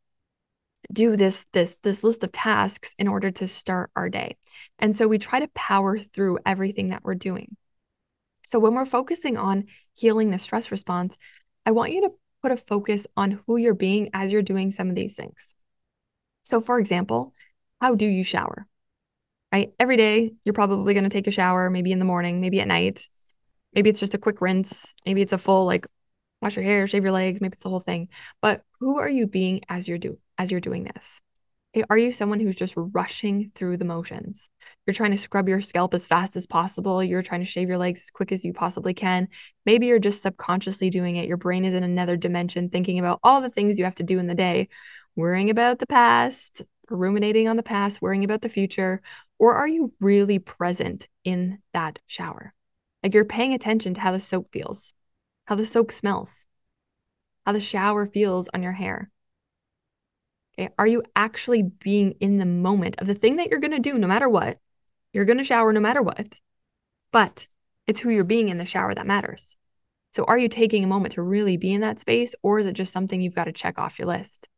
do 0.92 1.16
this 1.16 1.46
this 1.54 1.74
this 1.82 2.04
list 2.04 2.22
of 2.22 2.32
tasks 2.32 2.94
in 2.98 3.08
order 3.08 3.30
to 3.30 3.48
start 3.48 3.90
our 3.96 4.10
day. 4.10 4.36
And 4.78 4.94
so 4.94 5.08
we 5.08 5.16
try 5.16 5.40
to 5.40 5.48
power 5.54 5.98
through 5.98 6.40
everything 6.44 6.88
that 6.88 7.02
we're 7.02 7.14
doing. 7.14 7.56
So 8.44 8.58
when 8.58 8.74
we're 8.74 8.84
focusing 8.84 9.38
on 9.38 9.68
healing 9.94 10.32
the 10.32 10.38
stress 10.38 10.70
response, 10.70 11.16
I 11.64 11.70
want 11.70 11.92
you 11.92 12.02
to 12.02 12.10
put 12.42 12.52
a 12.52 12.56
focus 12.56 13.06
on 13.16 13.42
who 13.46 13.56
you're 13.56 13.74
being 13.74 14.10
as 14.12 14.32
you're 14.32 14.42
doing 14.42 14.70
some 14.70 14.88
of 14.88 14.94
these 14.94 15.14
things. 15.14 15.54
So, 16.44 16.60
for 16.60 16.78
example, 16.78 17.34
how 17.80 17.94
do 17.94 18.06
you 18.06 18.24
shower? 18.24 18.66
Right? 19.52 19.72
Every 19.78 19.96
day, 19.96 20.32
you're 20.44 20.52
probably 20.52 20.94
going 20.94 21.04
to 21.04 21.10
take 21.10 21.26
a 21.26 21.32
shower, 21.32 21.70
maybe 21.70 21.92
in 21.92 21.98
the 21.98 22.04
morning, 22.04 22.40
maybe 22.40 22.60
at 22.60 22.68
night. 22.68 23.08
Maybe 23.74 23.90
it's 23.90 24.00
just 24.00 24.14
a 24.14 24.18
quick 24.18 24.40
rinse. 24.40 24.94
Maybe 25.04 25.22
it's 25.22 25.32
a 25.32 25.38
full, 25.38 25.66
like, 25.66 25.86
wash 26.40 26.56
your 26.56 26.64
hair, 26.64 26.86
shave 26.86 27.02
your 27.02 27.12
legs. 27.12 27.40
Maybe 27.40 27.54
it's 27.54 27.62
the 27.62 27.68
whole 27.68 27.80
thing. 27.80 28.08
But 28.40 28.62
who 28.78 28.98
are 28.98 29.08
you 29.08 29.26
being 29.26 29.62
as 29.68 29.88
you're 29.88 29.98
do 29.98 30.18
as 30.38 30.50
you're 30.50 30.60
doing 30.60 30.84
this? 30.84 31.20
Are 31.88 31.98
you 31.98 32.10
someone 32.10 32.40
who's 32.40 32.56
just 32.56 32.74
rushing 32.76 33.52
through 33.54 33.76
the 33.76 33.84
motions? 33.84 34.48
You're 34.86 34.94
trying 34.94 35.12
to 35.12 35.18
scrub 35.18 35.48
your 35.48 35.60
scalp 35.60 35.94
as 35.94 36.08
fast 36.08 36.34
as 36.34 36.44
possible. 36.44 37.02
You're 37.02 37.22
trying 37.22 37.42
to 37.42 37.46
shave 37.46 37.68
your 37.68 37.78
legs 37.78 38.00
as 38.00 38.10
quick 38.10 38.32
as 38.32 38.44
you 38.44 38.52
possibly 38.52 38.92
can. 38.92 39.28
Maybe 39.64 39.86
you're 39.86 40.00
just 40.00 40.22
subconsciously 40.22 40.90
doing 40.90 41.14
it. 41.14 41.28
Your 41.28 41.36
brain 41.36 41.64
is 41.64 41.74
in 41.74 41.84
another 41.84 42.16
dimension, 42.16 42.70
thinking 42.70 42.98
about 42.98 43.20
all 43.22 43.40
the 43.40 43.50
things 43.50 43.78
you 43.78 43.84
have 43.84 43.94
to 43.96 44.02
do 44.02 44.18
in 44.18 44.26
the 44.26 44.34
day, 44.34 44.68
worrying 45.14 45.48
about 45.48 45.78
the 45.78 45.86
past, 45.86 46.62
ruminating 46.88 47.46
on 47.46 47.56
the 47.56 47.62
past, 47.62 48.02
worrying 48.02 48.24
about 48.24 48.40
the 48.40 48.48
future. 48.48 49.00
Or 49.38 49.54
are 49.54 49.68
you 49.68 49.92
really 50.00 50.40
present 50.40 51.06
in 51.22 51.60
that 51.72 52.00
shower? 52.08 52.52
Like 53.04 53.14
you're 53.14 53.24
paying 53.24 53.54
attention 53.54 53.94
to 53.94 54.00
how 54.00 54.10
the 54.10 54.18
soap 54.18 54.48
feels, 54.52 54.92
how 55.44 55.54
the 55.54 55.66
soap 55.66 55.92
smells, 55.92 56.46
how 57.46 57.52
the 57.52 57.60
shower 57.60 58.06
feels 58.06 58.48
on 58.52 58.64
your 58.64 58.72
hair 58.72 59.08
Okay. 60.58 60.70
Are 60.78 60.86
you 60.86 61.02
actually 61.16 61.62
being 61.62 62.12
in 62.20 62.38
the 62.38 62.46
moment 62.46 62.96
of 62.98 63.06
the 63.06 63.14
thing 63.14 63.36
that 63.36 63.48
you're 63.48 63.60
going 63.60 63.70
to 63.70 63.78
do 63.78 63.98
no 63.98 64.06
matter 64.06 64.28
what? 64.28 64.58
You're 65.12 65.24
going 65.24 65.38
to 65.38 65.44
shower 65.44 65.72
no 65.72 65.80
matter 65.80 66.02
what, 66.02 66.40
but 67.12 67.46
it's 67.86 68.00
who 68.00 68.10
you're 68.10 68.24
being 68.24 68.48
in 68.48 68.58
the 68.58 68.66
shower 68.66 68.94
that 68.94 69.06
matters. 69.06 69.56
So 70.12 70.24
are 70.24 70.38
you 70.38 70.48
taking 70.48 70.84
a 70.84 70.88
moment 70.88 71.14
to 71.14 71.22
really 71.22 71.56
be 71.56 71.72
in 71.72 71.80
that 71.80 72.00
space 72.00 72.34
or 72.42 72.58
is 72.58 72.66
it 72.66 72.72
just 72.72 72.92
something 72.92 73.20
you've 73.20 73.34
got 73.34 73.44
to 73.44 73.52
check 73.52 73.78
off 73.78 73.98
your 73.98 74.08
list? 74.08 74.48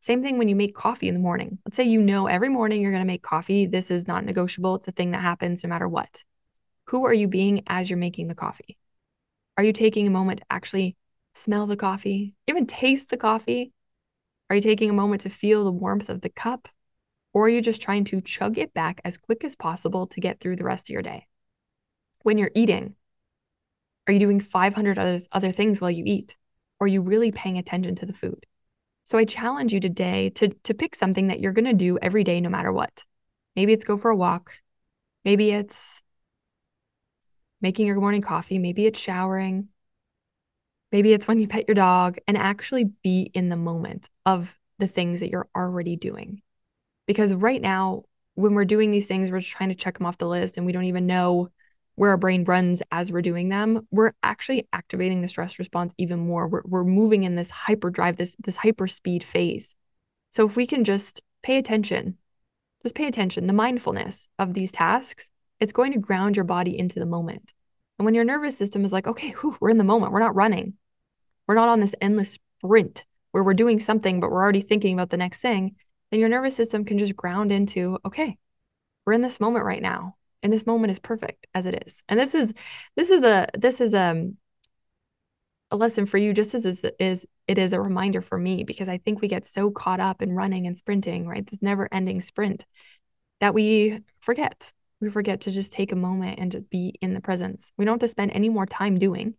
Same 0.00 0.22
thing 0.22 0.38
when 0.38 0.48
you 0.48 0.56
make 0.56 0.74
coffee 0.74 1.08
in 1.08 1.14
the 1.14 1.20
morning. 1.20 1.58
Let's 1.66 1.76
say 1.76 1.84
you 1.84 2.00
know 2.00 2.26
every 2.26 2.48
morning 2.48 2.80
you're 2.80 2.92
going 2.92 3.02
to 3.02 3.06
make 3.06 3.22
coffee. 3.22 3.66
This 3.66 3.90
is 3.90 4.06
not 4.06 4.24
negotiable. 4.24 4.76
It's 4.76 4.88
a 4.88 4.92
thing 4.92 5.10
that 5.10 5.22
happens 5.22 5.64
no 5.64 5.68
matter 5.68 5.88
what. 5.88 6.22
Who 6.86 7.04
are 7.06 7.14
you 7.14 7.28
being 7.28 7.62
as 7.66 7.90
you're 7.90 7.98
making 7.98 8.28
the 8.28 8.34
coffee? 8.34 8.78
Are 9.56 9.64
you 9.64 9.72
taking 9.72 10.06
a 10.06 10.10
moment 10.10 10.38
to 10.40 10.46
actually 10.50 10.96
smell 11.34 11.66
the 11.66 11.76
coffee, 11.76 12.34
even 12.46 12.66
taste 12.66 13.10
the 13.10 13.16
coffee? 13.16 13.72
Are 14.48 14.56
you 14.56 14.62
taking 14.62 14.90
a 14.90 14.94
moment 14.94 15.22
to 15.22 15.28
feel 15.28 15.64
the 15.64 15.72
warmth 15.72 16.08
of 16.08 16.20
the 16.20 16.28
cup? 16.28 16.68
Or 17.32 17.46
are 17.46 17.48
you 17.48 17.60
just 17.60 17.82
trying 17.82 18.04
to 18.04 18.20
chug 18.20 18.58
it 18.58 18.72
back 18.72 19.00
as 19.04 19.18
quick 19.18 19.44
as 19.44 19.56
possible 19.56 20.06
to 20.06 20.20
get 20.20 20.40
through 20.40 20.56
the 20.56 20.64
rest 20.64 20.88
of 20.88 20.92
your 20.92 21.02
day? 21.02 21.26
When 22.22 22.38
you're 22.38 22.52
eating, 22.54 22.94
are 24.06 24.12
you 24.12 24.20
doing 24.20 24.40
500 24.40 25.26
other, 25.32 25.52
things 25.52 25.80
while 25.80 25.90
you 25.90 26.04
eat? 26.06 26.36
Or 26.78 26.84
are 26.84 26.88
you 26.88 27.02
really 27.02 27.32
paying 27.32 27.58
attention 27.58 27.94
to 27.96 28.06
the 28.06 28.12
food? 28.12 28.46
So 29.04 29.18
I 29.18 29.24
challenge 29.24 29.72
you 29.72 29.80
today 29.80 30.30
to, 30.30 30.48
to 30.48 30.74
pick 30.74 30.94
something 30.94 31.28
that 31.28 31.40
you're 31.40 31.52
going 31.52 31.66
to 31.66 31.72
do 31.72 31.98
every 32.00 32.24
day, 32.24 32.40
no 32.40 32.48
matter 32.48 32.72
what. 32.72 33.04
Maybe 33.54 33.72
it's 33.72 33.84
go 33.84 33.96
for 33.96 34.10
a 34.10 34.16
walk. 34.16 34.52
Maybe 35.24 35.50
it's 35.50 36.02
making 37.60 37.86
your 37.86 38.00
morning 38.00 38.22
coffee. 38.22 38.58
Maybe 38.58 38.86
it's 38.86 38.98
showering. 38.98 39.68
Maybe 40.92 41.12
it's 41.12 41.26
when 41.26 41.38
you 41.38 41.48
pet 41.48 41.68
your 41.68 41.74
dog 41.74 42.18
and 42.26 42.36
actually 42.36 42.84
be 42.84 43.30
in 43.34 43.48
the 43.48 43.56
moment 43.56 44.08
of 44.24 44.56
the 44.78 44.86
things 44.86 45.20
that 45.20 45.30
you're 45.30 45.48
already 45.54 45.96
doing. 45.96 46.42
Because 47.06 47.32
right 47.32 47.60
now, 47.60 48.04
when 48.34 48.54
we're 48.54 48.64
doing 48.64 48.90
these 48.90 49.06
things, 49.06 49.30
we're 49.30 49.40
just 49.40 49.52
trying 49.52 49.70
to 49.70 49.74
check 49.74 49.98
them 49.98 50.06
off 50.06 50.18
the 50.18 50.28
list 50.28 50.56
and 50.56 50.66
we 50.66 50.72
don't 50.72 50.84
even 50.84 51.06
know 51.06 51.50
where 51.96 52.10
our 52.10 52.18
brain 52.18 52.44
runs 52.44 52.82
as 52.92 53.10
we're 53.10 53.22
doing 53.22 53.48
them. 53.48 53.86
We're 53.90 54.12
actually 54.22 54.68
activating 54.72 55.22
the 55.22 55.28
stress 55.28 55.58
response 55.58 55.94
even 55.98 56.20
more. 56.20 56.46
We're, 56.46 56.62
we're 56.64 56.84
moving 56.84 57.24
in 57.24 57.34
this 57.34 57.50
hyperdrive, 57.50 58.16
this, 58.16 58.36
this 58.38 58.56
hyper 58.56 58.86
speed 58.86 59.24
phase. 59.24 59.74
So 60.30 60.46
if 60.46 60.56
we 60.56 60.66
can 60.66 60.84
just 60.84 61.22
pay 61.42 61.56
attention, 61.56 62.18
just 62.82 62.94
pay 62.94 63.06
attention, 63.06 63.46
the 63.46 63.54
mindfulness 63.54 64.28
of 64.38 64.52
these 64.52 64.70
tasks, 64.70 65.30
it's 65.58 65.72
going 65.72 65.92
to 65.92 65.98
ground 65.98 66.36
your 66.36 66.44
body 66.44 66.78
into 66.78 66.98
the 66.98 67.06
moment. 67.06 67.54
And 67.98 68.04
when 68.04 68.14
your 68.14 68.24
nervous 68.24 68.56
system 68.56 68.84
is 68.84 68.92
like, 68.92 69.06
okay, 69.06 69.30
whew, 69.30 69.56
we're 69.60 69.70
in 69.70 69.78
the 69.78 69.84
moment, 69.84 70.12
we're 70.12 70.20
not 70.20 70.34
running, 70.34 70.74
we're 71.46 71.54
not 71.54 71.68
on 71.68 71.80
this 71.80 71.94
endless 72.00 72.38
sprint 72.60 73.04
where 73.32 73.42
we're 73.42 73.54
doing 73.54 73.78
something, 73.78 74.20
but 74.20 74.30
we're 74.30 74.42
already 74.42 74.60
thinking 74.60 74.94
about 74.94 75.10
the 75.10 75.16
next 75.16 75.40
thing, 75.40 75.76
then 76.10 76.20
your 76.20 76.28
nervous 76.28 76.56
system 76.56 76.84
can 76.84 76.98
just 76.98 77.16
ground 77.16 77.52
into, 77.52 77.98
okay, 78.04 78.36
we're 79.04 79.12
in 79.12 79.22
this 79.22 79.40
moment 79.40 79.64
right 79.64 79.82
now. 79.82 80.16
And 80.42 80.52
this 80.52 80.66
moment 80.66 80.90
is 80.90 80.98
perfect 80.98 81.46
as 81.54 81.66
it 81.66 81.84
is. 81.86 82.02
And 82.08 82.20
this 82.20 82.34
is 82.34 82.52
this 82.94 83.10
is 83.10 83.24
a 83.24 83.48
this 83.58 83.80
is 83.80 83.94
um 83.94 84.36
a 85.70 85.76
lesson 85.76 86.06
for 86.06 86.18
you 86.18 86.32
just 86.32 86.54
as 86.54 86.66
is, 86.66 86.84
is 87.00 87.26
it 87.48 87.58
is 87.58 87.72
a 87.72 87.80
reminder 87.80 88.22
for 88.22 88.38
me 88.38 88.64
because 88.64 88.88
I 88.88 88.98
think 88.98 89.20
we 89.20 89.28
get 89.28 89.46
so 89.46 89.70
caught 89.70 90.00
up 90.00 90.22
in 90.22 90.32
running 90.32 90.66
and 90.66 90.76
sprinting, 90.76 91.26
right? 91.26 91.46
This 91.46 91.62
never 91.62 91.88
ending 91.92 92.20
sprint 92.20 92.64
that 93.40 93.54
we 93.54 94.00
forget 94.20 94.72
we 95.00 95.10
forget 95.10 95.42
to 95.42 95.50
just 95.50 95.72
take 95.72 95.92
a 95.92 95.96
moment 95.96 96.38
and 96.38 96.52
to 96.52 96.60
be 96.60 96.94
in 97.02 97.14
the 97.14 97.20
presence. 97.20 97.72
We 97.76 97.84
don't 97.84 97.94
have 97.94 98.00
to 98.00 98.08
spend 98.08 98.32
any 98.32 98.48
more 98.48 98.66
time 98.66 98.98
doing. 98.98 99.34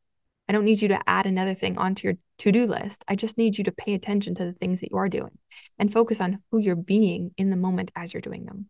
I 0.47 0.53
don't 0.53 0.65
need 0.65 0.81
you 0.81 0.89
to 0.89 0.99
add 1.07 1.25
another 1.25 1.55
thing 1.55 1.77
onto 1.77 2.07
your 2.07 2.17
to 2.39 2.51
do 2.51 2.67
list. 2.67 3.03
I 3.07 3.15
just 3.15 3.37
need 3.37 3.57
you 3.57 3.63
to 3.65 3.71
pay 3.71 3.93
attention 3.93 4.35
to 4.35 4.45
the 4.45 4.53
things 4.53 4.81
that 4.81 4.91
you 4.91 4.97
are 4.97 5.09
doing 5.09 5.37
and 5.79 5.91
focus 5.91 6.21
on 6.21 6.39
who 6.51 6.59
you're 6.59 6.75
being 6.75 7.31
in 7.37 7.49
the 7.49 7.57
moment 7.57 7.91
as 7.95 8.13
you're 8.13 8.21
doing 8.21 8.45
them. 8.45 8.69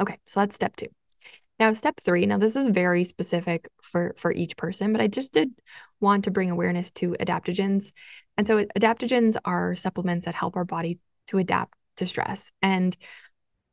Okay, 0.00 0.18
so 0.26 0.40
that's 0.40 0.54
step 0.54 0.76
two. 0.76 0.88
Now, 1.58 1.72
step 1.72 2.00
three, 2.00 2.26
now 2.26 2.38
this 2.38 2.56
is 2.56 2.70
very 2.70 3.04
specific 3.04 3.68
for, 3.82 4.14
for 4.16 4.32
each 4.32 4.56
person, 4.56 4.92
but 4.92 5.00
I 5.00 5.06
just 5.06 5.32
did 5.32 5.50
want 6.00 6.24
to 6.24 6.32
bring 6.32 6.50
awareness 6.50 6.90
to 6.92 7.16
adaptogens. 7.20 7.92
And 8.36 8.46
so, 8.46 8.64
adaptogens 8.64 9.36
are 9.44 9.76
supplements 9.76 10.24
that 10.24 10.34
help 10.34 10.56
our 10.56 10.64
body 10.64 10.98
to 11.28 11.38
adapt 11.38 11.74
to 11.98 12.06
stress. 12.06 12.50
And 12.60 12.96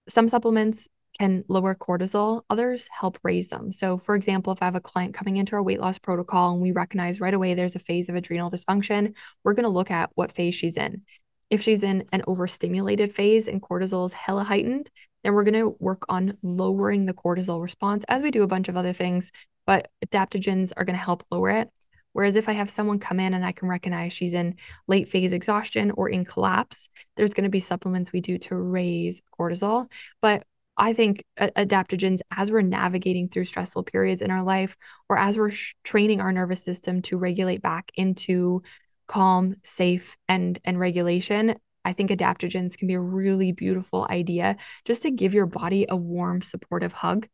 some 0.08 0.28
supplements 0.28 0.88
can 1.22 1.46
lower 1.48 1.76
cortisol, 1.76 2.42
others 2.50 2.90
help 2.92 3.20
raise 3.22 3.50
them. 3.50 3.72
So, 3.72 4.00
for 4.00 4.16
example, 4.16 4.52
if 4.54 4.64
I 4.64 4.66
have 4.66 4.76
a 4.76 4.82
client 4.82 5.14
coming 5.14 5.38
into 5.38 5.56
our 5.56 5.62
weight 5.62 5.80
loss 5.80 6.00
protocol 6.00 6.54
and 6.54 6.62
we 6.64 6.72
recognize 6.72 7.22
right 7.22 7.34
away 7.34 7.54
there's 7.54 7.76
a 7.76 7.80
phase 7.80 8.10
of 8.10 8.16
adrenal 8.16 8.50
dysfunction, 8.50 9.14
we're 9.44 9.54
going 9.54 9.66
to 9.66 9.70
look 9.70 9.92
at 9.92 10.10
what 10.16 10.32
phase 10.32 10.56
she's 10.56 10.78
in. 10.78 11.04
If 11.52 11.62
she's 11.62 11.84
in 11.84 12.06
an 12.12 12.24
overstimulated 12.26 13.14
phase 13.14 13.48
and 13.48 13.62
cortisol 13.62 14.04
is 14.08 14.14
hella 14.14 14.44
heightened, 14.44 14.90
then 15.24 15.34
we're 15.34 15.44
going 15.44 15.54
to 15.54 15.76
work 15.80 16.08
on 16.10 16.40
lowering 16.42 17.06
the 17.06 17.14
cortisol 17.14 17.62
response 17.62 18.04
as 18.08 18.24
we 18.24 18.32
do 18.32 18.42
a 18.42 18.48
bunch 18.48 18.68
of 18.68 18.76
other 18.76 18.94
things, 18.94 19.32
but 19.68 19.90
adaptogens 20.04 20.72
are 20.76 20.86
going 20.86 20.98
to 20.98 21.06
help 21.06 21.24
lower 21.30 21.52
it. 21.52 21.70
Whereas 22.14 22.36
if 22.36 22.50
I 22.50 22.54
have 22.54 22.70
someone 22.70 22.98
come 22.98 23.20
in 23.20 23.36
and 23.36 23.46
I 23.46 23.52
can 23.52 23.70
recognize 23.70 24.12
she's 24.12 24.34
in 24.34 24.56
late 24.88 25.08
phase 25.08 25.34
exhaustion 25.34 25.92
or 25.92 26.10
in 26.10 26.26
collapse, 26.26 26.90
there's 27.16 27.34
going 27.36 27.44
to 27.44 27.50
be 27.50 27.60
supplements 27.60 28.12
we 28.12 28.22
do 28.22 28.40
to 28.40 28.56
raise 28.56 29.22
cortisol. 29.40 29.90
But 30.20 30.46
I 30.82 30.94
think 30.94 31.24
adaptogens, 31.40 32.22
as 32.36 32.52
we're 32.52 32.64
navigating 32.64 33.30
through 33.30 33.46
stressful 33.46 33.84
periods 33.84 34.20
in 34.20 34.32
our 34.32 34.42
life, 34.42 34.76
or 35.10 35.18
as 35.18 35.38
we're 35.38 35.52
sh- 35.52 35.76
training 35.84 36.22
our 36.22 36.32
nervous 36.32 36.64
system 36.64 37.04
to 37.04 37.18
regulate 37.18 37.62
back 37.62 37.92
into 37.94 38.64
calm, 39.06 39.58
safe, 39.64 40.18
and 40.28 40.60
and 40.66 40.80
regulation, 40.80 41.56
I 41.86 41.94
think 41.94 42.10
adaptogens 42.10 42.80
can 42.80 42.88
be 42.88 42.96
a 42.96 43.00
really 43.00 43.52
beautiful 43.52 44.08
idea 44.10 44.58
just 44.84 45.04
to 45.04 45.12
give 45.12 45.36
your 45.36 45.46
body 45.46 45.86
a 45.88 45.96
warm, 45.96 46.42
supportive 46.42 46.94
hug. 46.94 47.28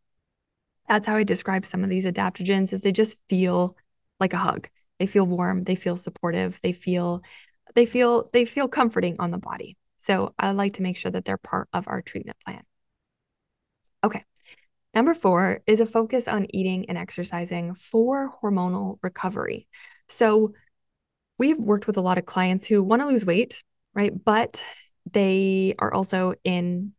That's 0.89 1.07
how 1.07 1.15
I 1.15 1.23
describe 1.23 1.65
some 1.65 1.85
of 1.85 1.89
these 1.89 2.05
adaptogens 2.05 2.73
is 2.73 2.81
they 2.81 2.91
just 2.91 3.17
feel 3.29 3.77
like 4.19 4.33
a 4.33 4.37
hug. 4.37 4.67
They 4.99 5.07
feel 5.07 5.25
warm, 5.25 5.63
they 5.63 5.75
feel 5.75 5.95
supportive, 5.95 6.59
they 6.63 6.73
feel 6.73 7.21
they 7.75 7.85
feel 7.85 8.29
they 8.33 8.43
feel 8.43 8.67
comforting 8.67 9.15
on 9.19 9.31
the 9.31 9.37
body. 9.37 9.77
So 9.95 10.33
I 10.37 10.51
like 10.51 10.73
to 10.73 10.81
make 10.81 10.97
sure 10.97 11.11
that 11.11 11.23
they're 11.23 11.37
part 11.37 11.69
of 11.71 11.87
our 11.87 12.01
treatment 12.01 12.37
plan. 12.45 12.63
Number 14.97 15.13
4 15.13 15.61
is 15.67 15.79
a 15.79 15.85
focus 15.85 16.27
on 16.27 16.47
eating 16.49 16.89
and 16.89 16.97
exercising 16.97 17.75
for 17.75 18.31
hormonal 18.41 18.97
recovery. 19.03 19.67
So 20.09 20.53
we've 21.37 21.59
worked 21.59 21.85
with 21.85 21.97
a 21.97 22.01
lot 22.01 22.17
of 22.17 22.25
clients 22.25 22.65
who 22.65 22.81
want 22.81 23.03
to 23.03 23.07
lose 23.07 23.23
weight 23.23 23.61
right? 23.93 24.11
But 24.23 24.63
they 25.11 25.75
are 25.77 25.93
also 25.93 26.33
in 26.43 26.93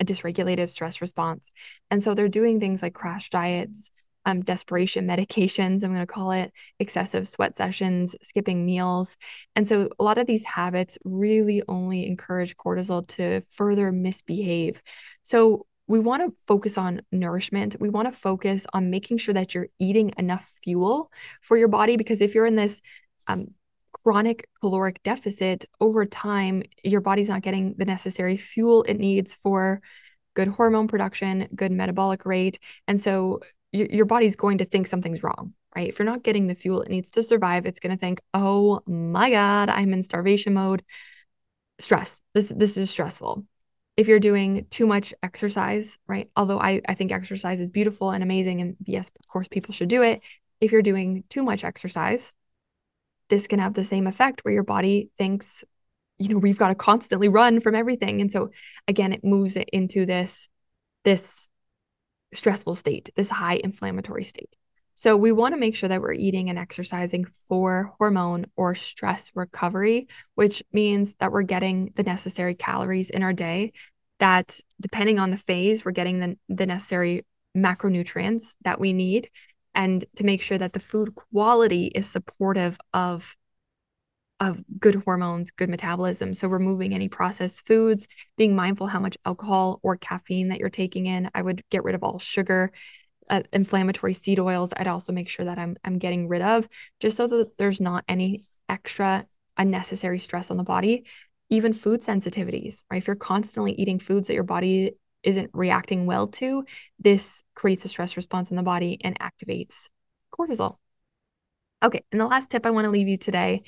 a 0.00 0.04
dysregulated 0.04 0.68
stress 0.68 1.00
response. 1.00 1.52
And 1.92 2.02
so 2.02 2.14
they're 2.14 2.28
doing 2.28 2.58
things 2.58 2.82
like 2.82 2.94
crash 2.94 3.30
diets, 3.30 3.90
um, 4.24 4.40
desperation 4.40 5.06
medications, 5.06 5.84
I'm 5.84 5.92
going 5.92 5.98
to 5.98 6.06
call 6.06 6.32
it, 6.32 6.52
excessive 6.80 7.28
sweat 7.28 7.56
sessions, 7.56 8.16
skipping 8.22 8.66
meals. 8.66 9.16
And 9.54 9.68
so 9.68 9.90
a 9.98 10.02
lot 10.02 10.18
of 10.18 10.26
these 10.26 10.44
habits 10.44 10.98
really 11.04 11.62
only 11.68 12.06
encourage 12.06 12.56
cortisol 12.56 13.06
to 13.08 13.42
further 13.50 13.92
misbehave. 13.92 14.82
So 15.22 15.66
we 15.86 15.98
want 15.98 16.22
to 16.22 16.34
focus 16.46 16.78
on 16.78 17.02
nourishment. 17.12 17.76
We 17.78 17.90
want 17.90 18.10
to 18.10 18.18
focus 18.18 18.66
on 18.72 18.90
making 18.90 19.18
sure 19.18 19.34
that 19.34 19.54
you're 19.54 19.68
eating 19.78 20.12
enough 20.16 20.50
fuel 20.62 21.10
for 21.42 21.56
your 21.56 21.68
body 21.68 21.96
because 21.96 22.20
if 22.20 22.34
you're 22.34 22.46
in 22.46 22.56
this 22.56 22.80
um, 23.26 23.48
chronic 24.02 24.48
caloric 24.60 25.02
deficit, 25.02 25.66
over 25.80 26.06
time, 26.06 26.62
your 26.82 27.00
body's 27.00 27.28
not 27.28 27.42
getting 27.42 27.74
the 27.76 27.84
necessary 27.84 28.36
fuel 28.36 28.82
it 28.84 28.98
needs 28.98 29.34
for 29.34 29.82
good 30.34 30.48
hormone 30.48 30.88
production, 30.88 31.48
good 31.54 31.70
metabolic 31.70 32.24
rate. 32.24 32.58
And 32.88 33.00
so 33.00 33.40
your, 33.72 33.86
your 33.86 34.06
body's 34.06 34.36
going 34.36 34.58
to 34.58 34.64
think 34.64 34.86
something's 34.86 35.22
wrong, 35.22 35.52
right? 35.76 35.88
If 35.88 35.98
you're 35.98 36.06
not 36.06 36.22
getting 36.22 36.46
the 36.46 36.54
fuel 36.54 36.82
it 36.82 36.90
needs 36.90 37.10
to 37.12 37.22
survive, 37.22 37.66
it's 37.66 37.80
going 37.80 37.94
to 37.94 38.00
think, 38.00 38.20
oh 38.32 38.80
my 38.86 39.30
God, 39.30 39.68
I'm 39.68 39.92
in 39.92 40.02
starvation 40.02 40.54
mode. 40.54 40.82
Stress. 41.78 42.22
This, 42.32 42.52
this 42.54 42.76
is 42.76 42.90
stressful. 42.90 43.44
If 43.96 44.08
you're 44.08 44.20
doing 44.20 44.66
too 44.70 44.86
much 44.86 45.14
exercise, 45.22 45.98
right? 46.08 46.28
Although 46.36 46.58
I, 46.58 46.80
I 46.88 46.94
think 46.94 47.12
exercise 47.12 47.60
is 47.60 47.70
beautiful 47.70 48.10
and 48.10 48.22
amazing. 48.22 48.60
And 48.60 48.76
yes, 48.84 49.08
of 49.08 49.28
course, 49.28 49.48
people 49.48 49.72
should 49.72 49.88
do 49.88 50.02
it. 50.02 50.20
If 50.60 50.72
you're 50.72 50.82
doing 50.82 51.24
too 51.28 51.44
much 51.44 51.62
exercise, 51.62 52.34
this 53.28 53.46
can 53.46 53.60
have 53.60 53.74
the 53.74 53.84
same 53.84 54.06
effect 54.06 54.44
where 54.44 54.54
your 54.54 54.64
body 54.64 55.10
thinks, 55.16 55.64
you 56.18 56.28
know, 56.28 56.38
we've 56.38 56.58
got 56.58 56.68
to 56.68 56.74
constantly 56.74 57.28
run 57.28 57.60
from 57.60 57.74
everything. 57.74 58.20
And 58.20 58.30
so 58.30 58.50
again, 58.88 59.12
it 59.12 59.24
moves 59.24 59.56
it 59.56 59.68
into 59.72 60.06
this, 60.06 60.48
this 61.04 61.48
stressful 62.34 62.74
state, 62.74 63.10
this 63.16 63.30
high 63.30 63.60
inflammatory 63.62 64.24
state. 64.24 64.56
So 64.94 65.16
we 65.16 65.32
want 65.32 65.54
to 65.54 65.60
make 65.60 65.74
sure 65.74 65.88
that 65.88 66.00
we're 66.00 66.12
eating 66.12 66.50
and 66.50 66.58
exercising 66.58 67.26
for 67.48 67.92
hormone 67.98 68.46
or 68.56 68.74
stress 68.74 69.30
recovery, 69.34 70.08
which 70.34 70.62
means 70.72 71.16
that 71.16 71.32
we're 71.32 71.42
getting 71.42 71.92
the 71.96 72.04
necessary 72.04 72.54
calories 72.54 73.10
in 73.10 73.22
our 73.22 73.32
day 73.32 73.72
that 74.20 74.60
depending 74.80 75.18
on 75.18 75.30
the 75.30 75.36
phase, 75.36 75.84
we're 75.84 75.90
getting 75.92 76.20
the, 76.20 76.38
the 76.48 76.66
necessary 76.66 77.24
macronutrients 77.56 78.54
that 78.62 78.80
we 78.80 78.92
need 78.92 79.28
and 79.74 80.04
to 80.16 80.24
make 80.24 80.42
sure 80.42 80.58
that 80.58 80.72
the 80.72 80.80
food 80.80 81.14
quality 81.14 81.86
is 81.86 82.08
supportive 82.08 82.78
of 82.92 83.36
of 84.40 84.62
good 84.80 84.96
hormones, 84.96 85.52
good 85.52 85.70
metabolism. 85.70 86.34
So 86.34 86.48
removing 86.48 86.92
any 86.92 87.08
processed 87.08 87.66
foods, 87.66 88.08
being 88.36 88.54
mindful 88.54 88.88
how 88.88 88.98
much 88.98 89.16
alcohol 89.24 89.78
or 89.82 89.96
caffeine 89.96 90.48
that 90.48 90.58
you're 90.58 90.70
taking 90.70 91.06
in. 91.06 91.30
I 91.34 91.40
would 91.40 91.62
get 91.70 91.84
rid 91.84 91.94
of 91.94 92.02
all 92.02 92.18
sugar, 92.18 92.72
uh, 93.30 93.42
inflammatory 93.52 94.14
seed 94.14 94.38
oils. 94.38 94.72
I'd 94.76 94.86
also 94.88 95.12
make 95.12 95.28
sure 95.28 95.44
that 95.46 95.58
I'm 95.58 95.76
I'm 95.84 95.98
getting 95.98 96.28
rid 96.28 96.42
of 96.42 96.68
just 97.00 97.16
so 97.16 97.26
that 97.26 97.56
there's 97.58 97.80
not 97.80 98.04
any 98.08 98.44
extra 98.68 99.26
unnecessary 99.56 100.18
stress 100.18 100.50
on 100.50 100.56
the 100.56 100.64
body. 100.64 101.04
even 101.50 101.72
food 101.72 102.00
sensitivities, 102.00 102.84
right? 102.90 102.98
If 102.98 103.06
you're 103.06 103.16
constantly 103.16 103.72
eating 103.72 103.98
foods 103.98 104.28
that 104.28 104.34
your 104.34 104.42
body 104.44 104.92
isn't 105.22 105.50
reacting 105.52 106.06
well 106.06 106.26
to, 106.28 106.64
this 106.98 107.42
creates 107.54 107.84
a 107.84 107.88
stress 107.88 108.16
response 108.16 108.50
in 108.50 108.56
the 108.56 108.62
body 108.62 108.98
and 109.04 109.18
activates 109.20 109.88
cortisol. 110.32 110.78
Okay, 111.82 112.02
and 112.10 112.20
the 112.20 112.26
last 112.26 112.50
tip 112.50 112.64
I 112.64 112.70
want 112.70 112.86
to 112.86 112.90
leave 112.90 113.08
you 113.08 113.18
today 113.18 113.62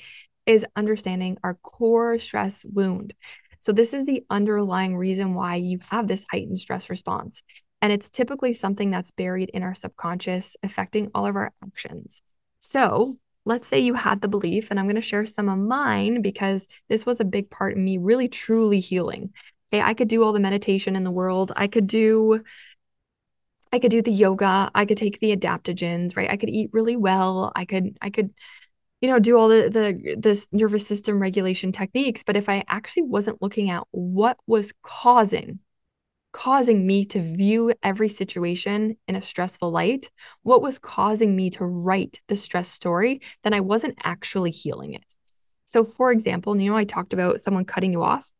is 0.45 0.65
understanding 0.75 1.37
our 1.43 1.53
core 1.55 2.17
stress 2.17 2.65
wound. 2.65 3.13
So, 3.59 3.71
this 3.71 3.93
is 3.93 4.05
the 4.05 4.23
underlying 4.29 4.97
reason 4.97 5.33
why 5.33 5.55
you 5.55 5.79
have 5.89 6.07
this 6.07 6.25
heightened 6.31 6.59
stress 6.59 6.89
response. 6.89 7.43
And 7.81 7.91
it's 7.91 8.09
typically 8.09 8.53
something 8.53 8.89
that's 8.89 9.11
buried 9.11 9.49
in 9.49 9.63
our 9.63 9.75
subconscious, 9.75 10.57
affecting 10.63 11.11
all 11.13 11.25
of 11.25 11.35
our 11.35 11.53
actions. 11.63 12.21
So, 12.59 13.17
let's 13.45 13.67
say 13.67 13.79
you 13.79 13.93
had 13.93 14.21
the 14.21 14.27
belief, 14.27 14.69
and 14.69 14.79
I'm 14.79 14.85
going 14.85 14.95
to 14.95 15.01
share 15.01 15.25
some 15.25 15.47
of 15.47 15.57
mine 15.57 16.21
because 16.21 16.67
this 16.89 17.05
was 17.05 17.19
a 17.19 17.25
big 17.25 17.49
part 17.49 17.73
of 17.73 17.77
me 17.79 17.97
really 17.97 18.27
truly 18.27 18.79
healing. 18.79 19.33
Okay, 19.73 19.81
I 19.81 19.93
could 19.93 20.07
do 20.07 20.23
all 20.23 20.33
the 20.33 20.39
meditation 20.39 20.95
in 20.95 21.03
the 21.03 21.11
world. 21.11 21.51
I 21.55 21.67
could 21.67 21.87
do 21.87 22.43
I 23.71 23.79
could 23.79 23.91
do 23.91 24.01
the 24.01 24.11
yoga, 24.11 24.71
I 24.73 24.85
could 24.85 24.97
take 24.97 25.19
the 25.19 25.35
adaptogens, 25.35 26.15
right? 26.15 26.29
I 26.29 26.37
could 26.37 26.49
eat 26.49 26.69
really 26.73 26.95
well. 26.95 27.51
I 27.55 27.65
could 27.65 27.97
I 28.01 28.09
could 28.09 28.33
you 29.01 29.09
know 29.09 29.19
do 29.19 29.37
all 29.37 29.49
the 29.49 29.69
the 29.69 30.15
this 30.17 30.47
nervous 30.51 30.87
system 30.87 31.19
regulation 31.19 31.71
techniques, 31.71 32.23
but 32.23 32.37
if 32.37 32.49
I 32.49 32.63
actually 32.67 33.03
wasn't 33.03 33.41
looking 33.41 33.69
at 33.69 33.83
what 33.91 34.37
was 34.47 34.73
causing 34.81 35.59
causing 36.31 36.85
me 36.85 37.05
to 37.05 37.21
view 37.21 37.73
every 37.81 38.09
situation 38.09 38.97
in 39.07 39.15
a 39.15 39.21
stressful 39.21 39.71
light, 39.71 40.09
what 40.43 40.61
was 40.61 40.79
causing 40.79 41.35
me 41.35 41.49
to 41.51 41.65
write 41.65 42.21
the 42.27 42.35
stress 42.35 42.69
story, 42.69 43.21
then 43.43 43.53
I 43.53 43.61
wasn't 43.61 43.97
actually 44.03 44.51
healing 44.51 44.93
it. 44.93 45.15
So, 45.65 45.83
for 45.83 46.11
example, 46.11 46.55
you 46.57 46.69
know, 46.69 46.77
I 46.77 46.85
talked 46.85 47.13
about 47.13 47.43
someone 47.43 47.65
cutting 47.65 47.91
you 47.91 48.03
off, 48.03 48.31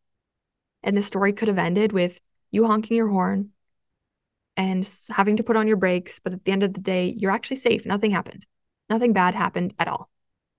and 0.83 0.95
the 0.95 1.03
story 1.03 1.33
could 1.33 1.49
have 1.49 1.57
ended 1.57 1.91
with 1.91 2.21
you 2.51 2.65
honking 2.65 2.95
your 2.95 3.09
horn 3.09 3.49
and 4.55 4.89
having 5.09 5.37
to 5.37 5.43
put 5.43 5.57
on 5.57 5.67
your 5.67 5.77
brakes. 5.77 6.19
But 6.23 6.33
at 6.33 6.45
the 6.45 6.51
end 6.51 6.63
of 6.63 6.73
the 6.73 6.81
day, 6.81 7.13
you're 7.17 7.31
actually 7.31 7.57
safe. 7.57 7.85
Nothing 7.85 8.11
happened. 8.11 8.45
Nothing 8.89 9.11
bad 9.11 9.35
happened 9.35 9.73
at 9.77 9.89
all, 9.89 10.09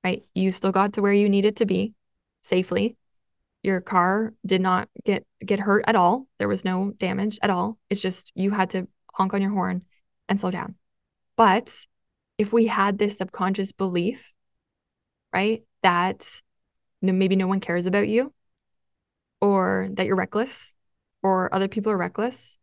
right? 0.05 0.23
You 0.35 0.53
still 0.53 0.73
got 0.73 0.95
to 0.95 1.03
where 1.03 1.15
you 1.15 1.31
needed 1.31 1.57
to 1.59 1.67
be 1.67 1.95
safely. 2.43 2.98
Your 3.69 3.83
car 3.83 4.33
did 4.47 4.63
not 4.63 4.89
get 5.05 5.27
get 5.45 5.61
hurt 5.61 5.85
at 5.87 5.95
all. 5.95 6.27
There 6.39 6.49
was 6.49 6.65
no 6.65 6.93
damage 6.97 7.39
at 7.43 7.51
all. 7.51 7.77
It's 7.91 8.01
just 8.01 8.33
you 8.35 8.51
had 8.51 8.71
to 8.71 8.89
honk 9.13 9.35
on 9.35 9.43
your 9.43 9.51
horn 9.51 9.83
and 10.27 10.41
slow 10.41 10.51
down. 10.51 10.77
But 11.37 11.77
if 12.39 12.51
we 12.51 12.67
had 12.67 12.97
this 12.97 13.19
subconscious 13.19 13.73
belief, 13.73 14.33
right, 15.35 15.65
that 15.83 16.27
maybe 17.03 17.37
no 17.37 17.47
one 17.47 17.61
cares 17.61 17.85
about 17.85 18.09
you 18.09 18.33
or 19.43 19.91
that 19.93 20.07
you're 20.07 20.17
reckless 20.17 20.75
or 21.23 21.55
other 21.55 21.69
people 21.69 21.93
are 21.93 21.99
reckless 21.99 22.59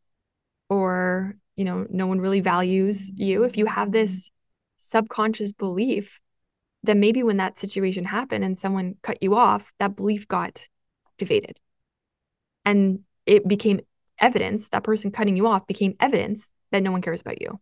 or 0.70 1.36
you 1.56 1.66
know 1.66 1.86
no 1.92 2.08
one 2.08 2.20
really 2.20 2.40
values 2.42 3.12
you 3.16 3.44
if 3.44 3.58
you 3.58 3.68
have 3.68 3.92
this 3.92 4.32
subconscious 4.78 5.54
belief 5.54 6.20
then 6.84 7.00
maybe 7.00 7.22
when 7.22 7.38
that 7.38 7.60
situation 7.60 8.06
happened 8.06 8.44
and 8.44 8.58
someone 8.58 8.96
cut 9.04 9.22
you 9.22 9.36
off 9.36 9.72
that 9.78 9.96
belief 9.96 10.28
got 10.28 10.68
activated 11.16 11.60
and 12.64 13.00
it 13.26 13.48
became 13.48 13.80
evidence 14.20 14.70
that 14.70 14.84
person 14.84 15.12
cutting 15.12 15.38
you 15.38 15.48
off 15.48 15.68
became 15.68 15.96
evidence 16.00 16.50
that 16.72 16.84
no 16.84 16.92
one 16.92 17.02
cares 17.02 17.22
about 17.22 17.42
you 17.42 17.60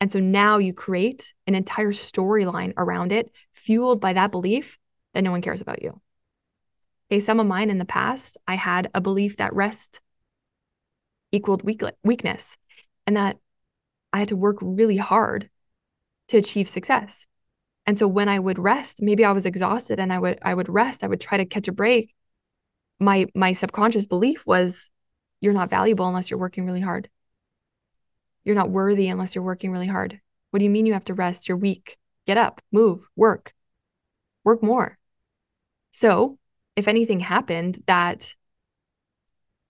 and 0.00 0.12
so 0.12 0.18
now 0.18 0.58
you 0.58 0.74
create 0.74 1.32
an 1.46 1.54
entire 1.54 1.92
storyline 1.92 2.72
around 2.76 3.12
it 3.12 3.30
fueled 3.52 4.00
by 4.00 4.12
that 4.12 4.30
belief 4.30 4.78
that 5.14 5.24
no 5.24 5.30
one 5.30 5.42
cares 5.42 5.60
about 5.60 5.82
you 5.82 6.00
okay 7.10 7.20
some 7.20 7.40
of 7.40 7.46
mine 7.46 7.70
in 7.70 7.78
the 7.78 7.84
past 7.84 8.36
i 8.46 8.54
had 8.54 8.90
a 8.94 9.00
belief 9.00 9.36
that 9.36 9.54
rest 9.54 10.00
equaled 11.34 11.62
weak- 11.64 11.82
weakness 12.04 12.56
and 13.06 13.16
that 13.16 13.38
I 14.12 14.20
had 14.20 14.28
to 14.28 14.36
work 14.36 14.58
really 14.62 14.96
hard 14.96 15.50
to 16.28 16.38
achieve 16.38 16.68
success. 16.68 17.26
And 17.86 17.98
so 17.98 18.06
when 18.06 18.28
I 18.28 18.38
would 18.38 18.58
rest, 18.58 19.02
maybe 19.02 19.24
I 19.24 19.32
was 19.32 19.44
exhausted 19.44 19.98
and 19.98 20.12
I 20.12 20.18
would 20.18 20.38
I 20.40 20.54
would 20.54 20.68
rest, 20.68 21.04
I 21.04 21.08
would 21.08 21.20
try 21.20 21.36
to 21.36 21.44
catch 21.44 21.68
a 21.68 21.72
break. 21.72 22.14
My 23.00 23.26
my 23.34 23.52
subconscious 23.52 24.06
belief 24.06 24.42
was 24.46 24.90
you're 25.40 25.52
not 25.52 25.70
valuable 25.70 26.06
unless 26.06 26.30
you're 26.30 26.40
working 26.40 26.66
really 26.66 26.80
hard. 26.80 27.08
You're 28.44 28.54
not 28.54 28.70
worthy 28.70 29.08
unless 29.08 29.34
you're 29.34 29.44
working 29.44 29.72
really 29.72 29.86
hard. 29.86 30.20
What 30.50 30.58
do 30.58 30.64
you 30.64 30.70
mean 30.70 30.86
you 30.86 30.92
have 30.92 31.04
to 31.06 31.14
rest? 31.14 31.48
You're 31.48 31.56
weak. 31.56 31.98
Get 32.26 32.38
up, 32.38 32.62
move, 32.72 33.06
work. 33.16 33.54
Work 34.44 34.62
more. 34.62 34.98
So, 35.90 36.38
if 36.76 36.88
anything 36.88 37.20
happened 37.20 37.82
that 37.86 38.34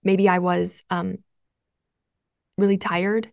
maybe 0.03 0.29
I 0.29 0.39
was 0.39 0.83
um, 0.89 1.17
really 2.57 2.77
tired 2.77 3.31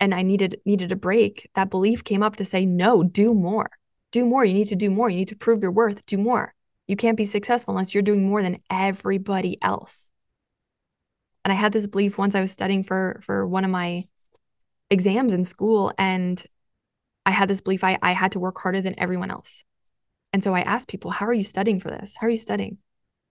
and 0.00 0.14
I 0.14 0.22
needed 0.22 0.60
needed 0.64 0.92
a 0.92 0.96
break, 0.96 1.50
that 1.54 1.70
belief 1.70 2.04
came 2.04 2.22
up 2.22 2.36
to 2.36 2.44
say, 2.44 2.66
no, 2.66 3.02
do 3.02 3.34
more. 3.34 3.70
Do 4.12 4.26
more. 4.26 4.44
You 4.44 4.54
need 4.54 4.68
to 4.68 4.76
do 4.76 4.90
more. 4.90 5.08
You 5.08 5.18
need 5.18 5.28
to 5.28 5.36
prove 5.36 5.62
your 5.62 5.72
worth. 5.72 6.04
Do 6.06 6.18
more. 6.18 6.54
You 6.90 6.96
can't 6.96 7.16
be 7.16 7.24
successful 7.24 7.72
unless 7.72 7.94
you're 7.94 8.02
doing 8.02 8.28
more 8.28 8.42
than 8.42 8.60
everybody 8.68 9.58
else. 9.62 10.10
And 11.44 11.52
I 11.52 11.54
had 11.54 11.72
this 11.72 11.86
belief 11.86 12.18
once 12.18 12.34
I 12.34 12.40
was 12.40 12.50
studying 12.50 12.82
for 12.82 13.20
for 13.24 13.46
one 13.46 13.64
of 13.64 13.70
my 13.70 14.06
exams 14.90 15.32
in 15.32 15.44
school 15.44 15.92
and 15.96 16.44
I 17.24 17.30
had 17.30 17.48
this 17.48 17.60
belief 17.60 17.84
I, 17.84 17.96
I 18.02 18.12
had 18.12 18.32
to 18.32 18.40
work 18.40 18.58
harder 18.58 18.80
than 18.80 18.98
everyone 18.98 19.30
else. 19.30 19.64
And 20.32 20.42
so 20.42 20.52
I 20.52 20.62
asked 20.62 20.88
people, 20.88 21.12
how 21.12 21.26
are 21.26 21.32
you 21.32 21.44
studying 21.44 21.78
for 21.78 21.90
this? 21.90 22.16
How 22.16 22.26
are 22.26 22.30
you 22.30 22.36
studying? 22.36 22.78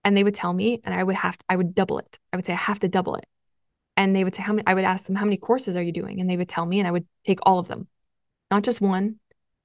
And 0.04 0.16
they 0.16 0.24
would 0.24 0.34
tell 0.34 0.54
me, 0.54 0.80
and 0.82 0.94
I 0.94 1.04
would 1.04 1.16
have 1.16 1.36
to, 1.36 1.44
I 1.48 1.56
would 1.56 1.74
double 1.74 1.98
it. 1.98 2.18
I 2.32 2.36
would 2.36 2.46
say, 2.46 2.54
I 2.54 2.56
have 2.56 2.80
to 2.80 2.88
double 2.88 3.16
it 3.16 3.26
and 4.00 4.16
they 4.16 4.24
would 4.24 4.34
say 4.34 4.42
how 4.42 4.54
many 4.54 4.66
i 4.66 4.72
would 4.72 4.84
ask 4.84 5.06
them 5.06 5.14
how 5.14 5.26
many 5.26 5.36
courses 5.36 5.76
are 5.76 5.82
you 5.82 5.92
doing 5.92 6.20
and 6.20 6.30
they 6.30 6.36
would 6.38 6.48
tell 6.48 6.64
me 6.64 6.78
and 6.78 6.88
i 6.88 6.90
would 6.90 7.06
take 7.24 7.38
all 7.42 7.58
of 7.58 7.68
them 7.68 7.86
not 8.50 8.62
just 8.62 8.80
one 8.80 9.19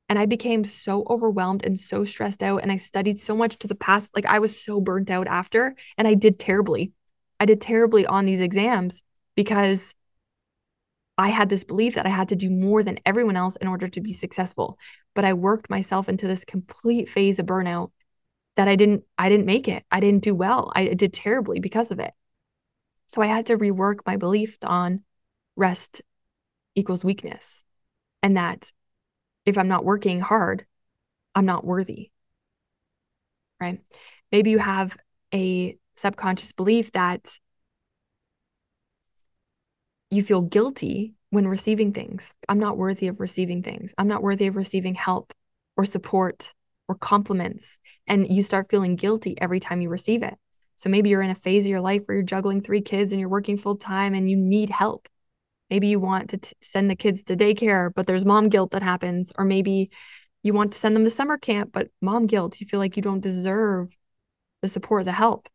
and 0.10 0.20
i 0.20 0.26
became 0.26 0.64
so 0.64 1.06
overwhelmed 1.10 1.66
and 1.66 1.80
so 1.80 2.04
stressed 2.04 2.44
out 2.44 2.62
and 2.62 2.72
i 2.72 2.78
studied 2.78 3.20
so 3.20 3.36
much 3.36 3.58
to 3.58 3.68
the 3.68 3.76
past 3.76 4.10
like 4.16 4.26
i 4.26 4.40
was 4.40 4.60
so 4.60 4.80
burnt 4.80 5.10
out 5.10 5.28
after 5.28 5.76
and 5.98 6.08
i 6.08 6.14
did 6.14 6.40
terribly. 6.40 6.92
I 7.38 7.46
did 7.46 7.60
terribly 7.60 8.06
on 8.06 8.26
these 8.26 8.40
exams 8.40 9.02
because 9.36 9.94
i 11.18 11.30
had 11.30 11.50
this 11.50 11.64
belief 11.64 11.96
that 11.96 12.06
i 12.06 12.10
had 12.10 12.30
to 12.30 12.36
do 12.36 12.50
more 12.50 12.82
than 12.82 13.00
everyone 13.06 13.36
else 13.36 13.56
in 13.58 13.68
order 13.68 13.88
to 13.88 14.02
be 14.02 14.14
successful. 14.14 14.78
But 15.14 15.26
i 15.26 15.34
worked 15.34 15.70
myself 15.70 16.10
into 16.10 16.28
this 16.28 16.46
complete 16.46 17.10
phase 17.10 17.40
of 17.40 17.46
burnout 17.46 17.92
that 18.56 18.68
i 18.68 18.76
didn't 18.76 19.04
i 19.18 19.30
didn't 19.30 19.46
make 19.46 19.68
it. 19.68 19.84
I 19.92 20.00
didn't 20.00 20.24
do 20.24 20.34
well. 20.34 20.72
I 20.76 20.94
did 20.94 21.14
terribly 21.14 21.60
because 21.60 21.92
of 21.92 22.00
it. 22.00 22.14
So 23.08 23.22
I 23.22 23.28
had 23.28 23.48
to 23.48 23.58
rework 23.58 24.00
my 24.06 24.18
belief 24.18 24.58
on 24.64 25.04
rest 25.56 26.02
equals 26.74 27.04
weakness 27.04 27.64
and 28.22 28.38
that 28.38 28.72
if 29.46 29.58
I'm 29.58 29.68
not 29.68 29.86
working 29.86 30.20
hard, 30.20 30.66
I'm 31.34 31.46
not 31.46 31.66
worthy. 31.66 32.12
Right? 33.60 33.80
Maybe 34.32 34.52
you 34.52 34.60
have 34.60 34.98
a 35.34 35.78
subconscious 35.96 36.52
belief 36.52 36.92
that 36.92 37.38
you 40.12 40.24
feel 40.24 40.42
guilty 40.42 41.14
when 41.30 41.48
receiving 41.48 41.94
things. 41.94 42.32
I'm 42.48 42.60
not 42.60 42.78
worthy 42.78 43.08
of 43.08 43.20
receiving 43.20 43.64
things. 43.64 43.94
I'm 43.98 44.08
not 44.08 44.24
worthy 44.24 44.48
of 44.48 44.56
receiving 44.56 44.96
help 44.96 45.34
or 45.78 45.86
support 45.86 46.54
or 46.88 46.96
compliments. 46.96 47.78
And 48.08 48.28
you 48.34 48.44
start 48.44 48.70
feeling 48.70 48.96
guilty 48.96 49.40
every 49.40 49.60
time 49.60 49.82
you 49.82 49.90
receive 49.90 50.24
it. 50.24 50.36
So 50.78 50.90
maybe 50.90 51.10
you're 51.10 51.22
in 51.22 51.30
a 51.30 51.36
phase 51.36 51.64
of 51.64 51.70
your 51.70 51.82
life 51.82 52.04
where 52.06 52.18
you're 52.18 52.24
juggling 52.24 52.62
three 52.62 52.82
kids 52.82 53.12
and 53.12 53.20
you're 53.20 53.30
working 53.30 53.58
full 53.58 53.78
time 53.78 54.14
and 54.14 54.30
you 54.30 54.38
need 54.38 54.70
help. 54.70 55.08
Maybe 55.70 55.88
you 55.88 56.00
want 56.00 56.30
to 56.32 56.38
t- 56.38 56.56
send 56.62 56.90
the 56.90 56.96
kids 56.96 57.24
to 57.26 57.36
daycare, 57.36 57.92
but 57.94 58.08
there's 58.08 58.26
mom 58.26 58.50
guilt 58.50 58.72
that 58.72 58.84
happens. 58.84 59.32
Or 59.38 59.46
maybe 59.46 59.90
you 60.44 60.54
want 60.54 60.74
to 60.74 60.78
send 60.78 60.96
them 60.96 61.04
to 61.04 61.10
summer 61.10 61.38
camp, 61.38 61.72
but 61.74 61.90
mom 62.02 62.28
guilt, 62.28 62.60
you 62.62 62.68
feel 62.68 62.80
like 62.80 62.96
you 62.96 63.02
don't 63.02 63.22
deserve 63.22 63.96
the 64.62 64.68
support, 64.68 65.06
the 65.06 65.12
help. 65.12 65.48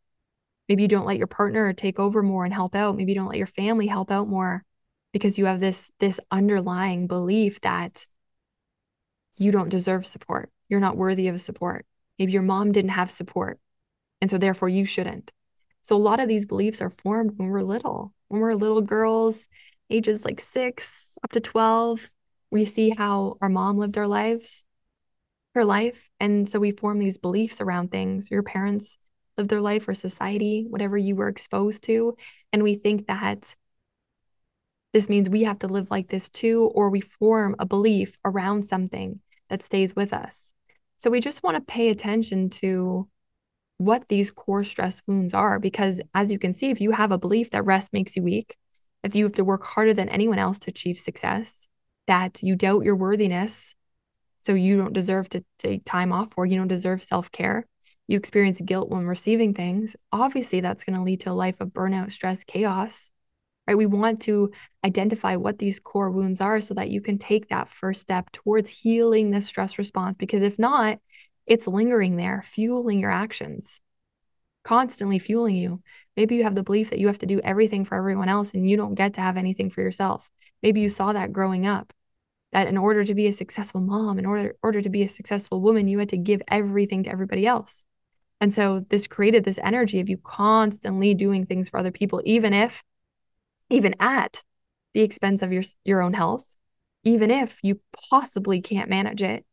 Maybe 0.68 0.82
you 0.82 0.88
don't 0.88 1.06
let 1.06 1.18
your 1.18 1.26
partner 1.26 1.72
take 1.72 1.98
over 1.98 2.22
more 2.22 2.44
and 2.44 2.54
help 2.54 2.74
out. 2.74 2.96
Maybe 2.96 3.12
you 3.12 3.18
don't 3.18 3.28
let 3.28 3.38
your 3.38 3.46
family 3.46 3.86
help 3.86 4.10
out 4.10 4.28
more 4.28 4.64
because 5.12 5.38
you 5.38 5.46
have 5.46 5.60
this 5.60 5.90
this 5.98 6.20
underlying 6.30 7.06
belief 7.06 7.60
that 7.62 8.06
you 9.36 9.50
don't 9.50 9.68
deserve 9.68 10.06
support. 10.06 10.50
You're 10.68 10.80
not 10.80 10.96
worthy 10.96 11.28
of 11.28 11.40
support. 11.40 11.86
Maybe 12.18 12.32
your 12.32 12.42
mom 12.42 12.72
didn't 12.72 12.90
have 12.90 13.10
support 13.10 13.58
and 14.20 14.30
so 14.30 14.38
therefore 14.38 14.68
you 14.68 14.84
shouldn't. 14.84 15.32
So 15.82 15.96
a 15.96 15.98
lot 15.98 16.20
of 16.20 16.28
these 16.28 16.46
beliefs 16.46 16.82
are 16.82 16.90
formed 16.90 17.38
when 17.38 17.48
we're 17.48 17.62
little. 17.62 18.12
When 18.28 18.40
we're 18.40 18.54
little 18.54 18.82
girls, 18.82 19.48
ages 19.90 20.24
like 20.24 20.40
6 20.40 21.18
up 21.22 21.32
to 21.32 21.40
12, 21.40 22.10
we 22.50 22.64
see 22.64 22.90
how 22.90 23.36
our 23.40 23.48
mom 23.48 23.78
lived 23.78 23.98
our 23.98 24.06
lives, 24.06 24.64
her 25.54 25.64
life, 25.64 26.10
and 26.18 26.48
so 26.48 26.58
we 26.58 26.70
form 26.70 26.98
these 26.98 27.18
beliefs 27.18 27.60
around 27.60 27.90
things. 27.90 28.30
Your 28.30 28.42
parents 28.42 28.98
lived 29.36 29.50
their 29.50 29.60
life 29.60 29.88
or 29.88 29.94
society, 29.94 30.66
whatever 30.68 30.98
you 30.98 31.16
were 31.16 31.28
exposed 31.28 31.82
to, 31.84 32.16
and 32.52 32.62
we 32.62 32.74
think 32.74 33.06
that 33.06 33.54
this 34.92 35.08
means 35.08 35.28
we 35.28 35.44
have 35.44 35.60
to 35.60 35.68
live 35.68 35.90
like 35.90 36.08
this 36.08 36.28
too 36.28 36.70
or 36.74 36.90
we 36.90 37.00
form 37.00 37.54
a 37.58 37.66
belief 37.66 38.18
around 38.24 38.64
something 38.64 39.20
that 39.48 39.64
stays 39.64 39.94
with 39.94 40.12
us. 40.12 40.52
So 40.98 41.10
we 41.10 41.20
just 41.20 41.42
want 41.42 41.56
to 41.56 41.72
pay 41.72 41.88
attention 41.90 42.50
to 42.50 43.08
what 43.78 44.08
these 44.08 44.30
core 44.30 44.64
stress 44.64 45.00
wounds 45.06 45.32
are. 45.32 45.58
Because 45.58 46.00
as 46.14 46.30
you 46.30 46.38
can 46.38 46.52
see, 46.52 46.70
if 46.70 46.80
you 46.80 46.90
have 46.90 47.12
a 47.12 47.18
belief 47.18 47.50
that 47.50 47.64
rest 47.64 47.92
makes 47.92 48.16
you 48.16 48.22
weak, 48.22 48.56
if 49.02 49.14
you 49.14 49.24
have 49.24 49.34
to 49.34 49.44
work 49.44 49.64
harder 49.64 49.94
than 49.94 50.08
anyone 50.08 50.38
else 50.38 50.58
to 50.60 50.70
achieve 50.70 50.98
success, 50.98 51.68
that 52.06 52.42
you 52.42 52.56
doubt 52.56 52.84
your 52.84 52.96
worthiness, 52.96 53.74
so 54.40 54.54
you 54.54 54.76
don't 54.76 54.92
deserve 54.92 55.28
to 55.30 55.44
take 55.58 55.84
time 55.84 56.12
off 56.12 56.32
or 56.36 56.46
you 56.46 56.56
don't 56.56 56.68
deserve 56.68 57.02
self 57.02 57.30
care, 57.30 57.66
you 58.08 58.16
experience 58.16 58.60
guilt 58.60 58.88
when 58.88 59.06
receiving 59.06 59.54
things, 59.54 59.94
obviously 60.10 60.60
that's 60.60 60.84
going 60.84 60.96
to 60.96 61.02
lead 61.02 61.20
to 61.20 61.30
a 61.30 61.32
life 61.32 61.60
of 61.60 61.68
burnout, 61.68 62.10
stress, 62.10 62.42
chaos. 62.42 63.10
Right? 63.66 63.76
We 63.76 63.86
want 63.86 64.22
to 64.22 64.50
identify 64.84 65.36
what 65.36 65.58
these 65.58 65.78
core 65.78 66.10
wounds 66.10 66.40
are 66.40 66.60
so 66.60 66.74
that 66.74 66.90
you 66.90 67.00
can 67.00 67.18
take 67.18 67.48
that 67.48 67.68
first 67.68 68.00
step 68.00 68.32
towards 68.32 68.68
healing 68.68 69.30
the 69.30 69.40
stress 69.40 69.78
response. 69.78 70.16
Because 70.16 70.42
if 70.42 70.58
not, 70.58 70.98
it's 71.46 71.68
lingering 71.68 72.16
there, 72.16 72.42
fueling 72.44 72.98
your 72.98 73.12
actions, 73.12 73.80
constantly 74.62 75.18
fueling 75.18 75.56
you. 75.56 75.82
Maybe 76.16 76.36
you 76.36 76.44
have 76.44 76.54
the 76.54 76.62
belief 76.62 76.90
that 76.90 76.98
you 76.98 77.06
have 77.06 77.18
to 77.18 77.26
do 77.26 77.40
everything 77.42 77.84
for 77.84 77.96
everyone 77.96 78.28
else 78.28 78.52
and 78.52 78.68
you 78.68 78.76
don't 78.76 78.94
get 78.94 79.14
to 79.14 79.20
have 79.20 79.36
anything 79.36 79.70
for 79.70 79.80
yourself. 79.80 80.30
Maybe 80.62 80.80
you 80.80 80.88
saw 80.88 81.12
that 81.12 81.32
growing 81.32 81.66
up, 81.66 81.92
that 82.52 82.66
in 82.66 82.76
order 82.76 83.04
to 83.04 83.14
be 83.14 83.26
a 83.26 83.32
successful 83.32 83.80
mom, 83.80 84.18
in 84.18 84.26
order, 84.26 84.56
order 84.62 84.82
to 84.82 84.90
be 84.90 85.02
a 85.02 85.08
successful 85.08 85.60
woman, 85.60 85.88
you 85.88 85.98
had 85.98 86.10
to 86.10 86.16
give 86.16 86.42
everything 86.48 87.04
to 87.04 87.10
everybody 87.10 87.46
else. 87.46 87.84
And 88.40 88.52
so 88.52 88.84
this 88.88 89.06
created 89.06 89.44
this 89.44 89.60
energy 89.62 90.00
of 90.00 90.08
you 90.08 90.18
constantly 90.18 91.14
doing 91.14 91.46
things 91.46 91.68
for 91.68 91.78
other 91.78 91.90
people, 91.90 92.22
even 92.24 92.52
if, 92.52 92.82
even 93.68 93.94
at 94.00 94.42
the 94.94 95.02
expense 95.02 95.42
of 95.42 95.52
your, 95.52 95.62
your 95.84 96.02
own 96.02 96.14
health, 96.14 96.44
even 97.04 97.30
if 97.30 97.58
you 97.62 97.80
possibly 98.10 98.60
can't 98.60 98.90
manage 98.90 99.22
it, 99.22 99.44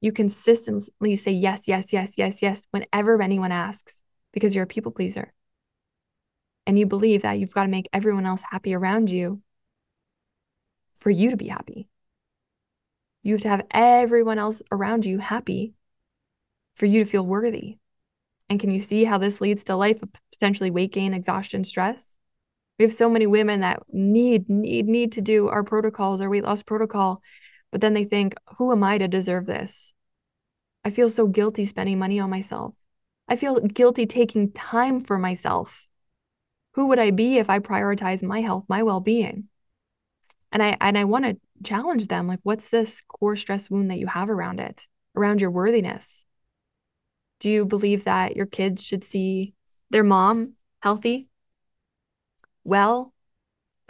you 0.00 0.12
consistently 0.12 1.16
say 1.16 1.30
yes, 1.30 1.68
yes, 1.68 1.92
yes, 1.92 2.18
yes, 2.18 2.42
yes, 2.42 2.66
whenever 2.70 3.22
anyone 3.22 3.52
asks, 3.52 4.02
because 4.32 4.54
you're 4.54 4.64
a 4.64 4.68
people 4.68 4.92
pleaser. 4.92 5.32
And 6.66 6.78
you 6.78 6.86
believe 6.86 7.22
that 7.22 7.38
you've 7.38 7.52
got 7.52 7.64
to 7.64 7.68
make 7.68 7.88
everyone 7.92 8.26
else 8.26 8.42
happy 8.48 8.74
around 8.74 9.10
you 9.10 9.42
for 10.98 11.10
you 11.10 11.30
to 11.30 11.36
be 11.36 11.48
happy. 11.48 11.88
You 13.22 13.34
have 13.34 13.42
to 13.42 13.48
have 13.48 13.66
everyone 13.70 14.38
else 14.38 14.62
around 14.70 15.04
you 15.04 15.18
happy 15.18 15.74
for 16.76 16.86
you 16.86 17.04
to 17.04 17.10
feel 17.10 17.26
worthy. 17.26 17.78
And 18.48 18.60
can 18.60 18.70
you 18.70 18.80
see 18.80 19.04
how 19.04 19.18
this 19.18 19.40
leads 19.40 19.64
to 19.64 19.76
life 19.76 20.02
of 20.02 20.10
potentially 20.32 20.70
weight 20.70 20.92
gain, 20.92 21.14
exhaustion, 21.14 21.64
stress? 21.64 22.16
We 22.78 22.84
have 22.84 22.92
so 22.92 23.08
many 23.08 23.26
women 23.26 23.60
that 23.60 23.82
need, 23.92 24.48
need, 24.48 24.86
need 24.86 25.12
to 25.12 25.20
do 25.20 25.48
our 25.48 25.62
protocols, 25.62 26.20
our 26.20 26.30
weight 26.30 26.44
loss 26.44 26.62
protocol, 26.62 27.22
but 27.70 27.80
then 27.80 27.94
they 27.94 28.04
think, 28.04 28.34
who 28.58 28.72
am 28.72 28.82
I 28.82 28.98
to 28.98 29.08
deserve 29.08 29.46
this? 29.46 29.94
I 30.84 30.90
feel 30.90 31.08
so 31.08 31.26
guilty 31.26 31.64
spending 31.64 31.98
money 31.98 32.18
on 32.20 32.30
myself. 32.30 32.74
I 33.32 33.36
feel 33.36 33.58
guilty 33.60 34.04
taking 34.04 34.52
time 34.52 35.00
for 35.00 35.16
myself. 35.18 35.88
Who 36.74 36.88
would 36.88 36.98
I 36.98 37.12
be 37.12 37.38
if 37.38 37.48
I 37.48 37.60
prioritize 37.60 38.22
my 38.22 38.42
health, 38.42 38.66
my 38.68 38.82
well-being? 38.82 39.48
And 40.52 40.62
I 40.62 40.76
and 40.82 40.98
I 40.98 41.04
want 41.04 41.24
to 41.24 41.38
challenge 41.64 42.08
them 42.08 42.28
like 42.28 42.40
what's 42.42 42.68
this 42.68 43.00
core 43.08 43.36
stress 43.36 43.70
wound 43.70 43.90
that 43.90 43.98
you 43.98 44.06
have 44.06 44.28
around 44.28 44.60
it, 44.60 44.86
around 45.16 45.40
your 45.40 45.50
worthiness? 45.50 46.26
Do 47.40 47.48
you 47.48 47.64
believe 47.64 48.04
that 48.04 48.36
your 48.36 48.44
kids 48.44 48.84
should 48.84 49.02
see 49.02 49.54
their 49.88 50.04
mom 50.04 50.52
healthy, 50.80 51.30
well, 52.64 53.14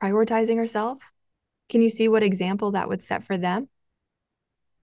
prioritizing 0.00 0.56
herself? 0.56 1.02
Can 1.68 1.82
you 1.82 1.90
see 1.90 2.06
what 2.06 2.22
example 2.22 2.70
that 2.70 2.88
would 2.88 3.02
set 3.02 3.24
for 3.24 3.36
them? 3.36 3.68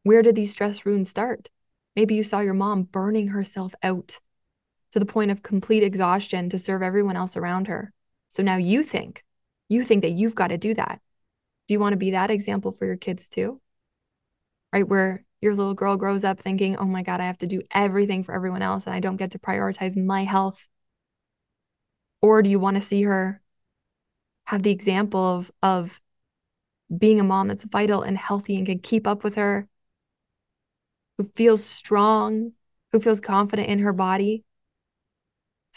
Where 0.03 0.21
did 0.21 0.35
these 0.35 0.51
stress 0.51 0.83
wounds 0.83 1.09
start? 1.09 1.49
Maybe 1.95 2.15
you 2.15 2.23
saw 2.23 2.41
your 2.41 2.53
mom 2.55 2.83
burning 2.83 3.29
herself 3.29 3.73
out 3.81 4.19
to 4.91 4.99
the 4.99 5.05
point 5.05 5.31
of 5.31 5.43
complete 5.43 5.83
exhaustion 5.83 6.49
to 6.49 6.57
serve 6.57 6.81
everyone 6.81 7.15
else 7.15 7.37
around 7.37 7.67
her. 7.67 7.93
So 8.29 8.43
now 8.43 8.57
you 8.57 8.83
think, 8.83 9.23
you 9.67 9.83
think 9.83 10.01
that 10.01 10.11
you've 10.11 10.35
got 10.35 10.47
to 10.47 10.57
do 10.57 10.73
that. 10.73 10.99
Do 11.67 11.73
you 11.73 11.79
want 11.79 11.93
to 11.93 11.97
be 11.97 12.11
that 12.11 12.31
example 12.31 12.71
for 12.71 12.85
your 12.85 12.97
kids 12.97 13.27
too? 13.27 13.61
Right? 14.73 14.87
Where 14.87 15.25
your 15.41 15.55
little 15.55 15.73
girl 15.73 15.97
grows 15.97 16.23
up 16.23 16.39
thinking, 16.39 16.77
oh 16.77 16.85
my 16.85 17.03
God, 17.03 17.21
I 17.21 17.27
have 17.27 17.37
to 17.39 17.47
do 17.47 17.61
everything 17.71 18.23
for 18.23 18.33
everyone 18.33 18.61
else 18.61 18.87
and 18.87 18.95
I 18.95 18.99
don't 18.99 19.17
get 19.17 19.31
to 19.31 19.39
prioritize 19.39 19.95
my 19.95 20.23
health? 20.23 20.67
Or 22.21 22.41
do 22.41 22.49
you 22.49 22.59
want 22.59 22.75
to 22.75 22.81
see 22.81 23.03
her 23.03 23.41
have 24.45 24.63
the 24.63 24.71
example 24.71 25.23
of, 25.37 25.51
of 25.61 26.01
being 26.95 27.19
a 27.19 27.23
mom 27.23 27.47
that's 27.47 27.65
vital 27.65 28.01
and 28.01 28.17
healthy 28.17 28.57
and 28.57 28.65
can 28.65 28.79
keep 28.79 29.05
up 29.05 29.23
with 29.23 29.35
her, 29.35 29.67
who 31.17 31.25
feels 31.35 31.63
strong, 31.63 32.53
who 32.91 32.99
feels 32.99 33.21
confident 33.21 33.69
in 33.69 33.79
her 33.79 33.93
body? 33.93 34.43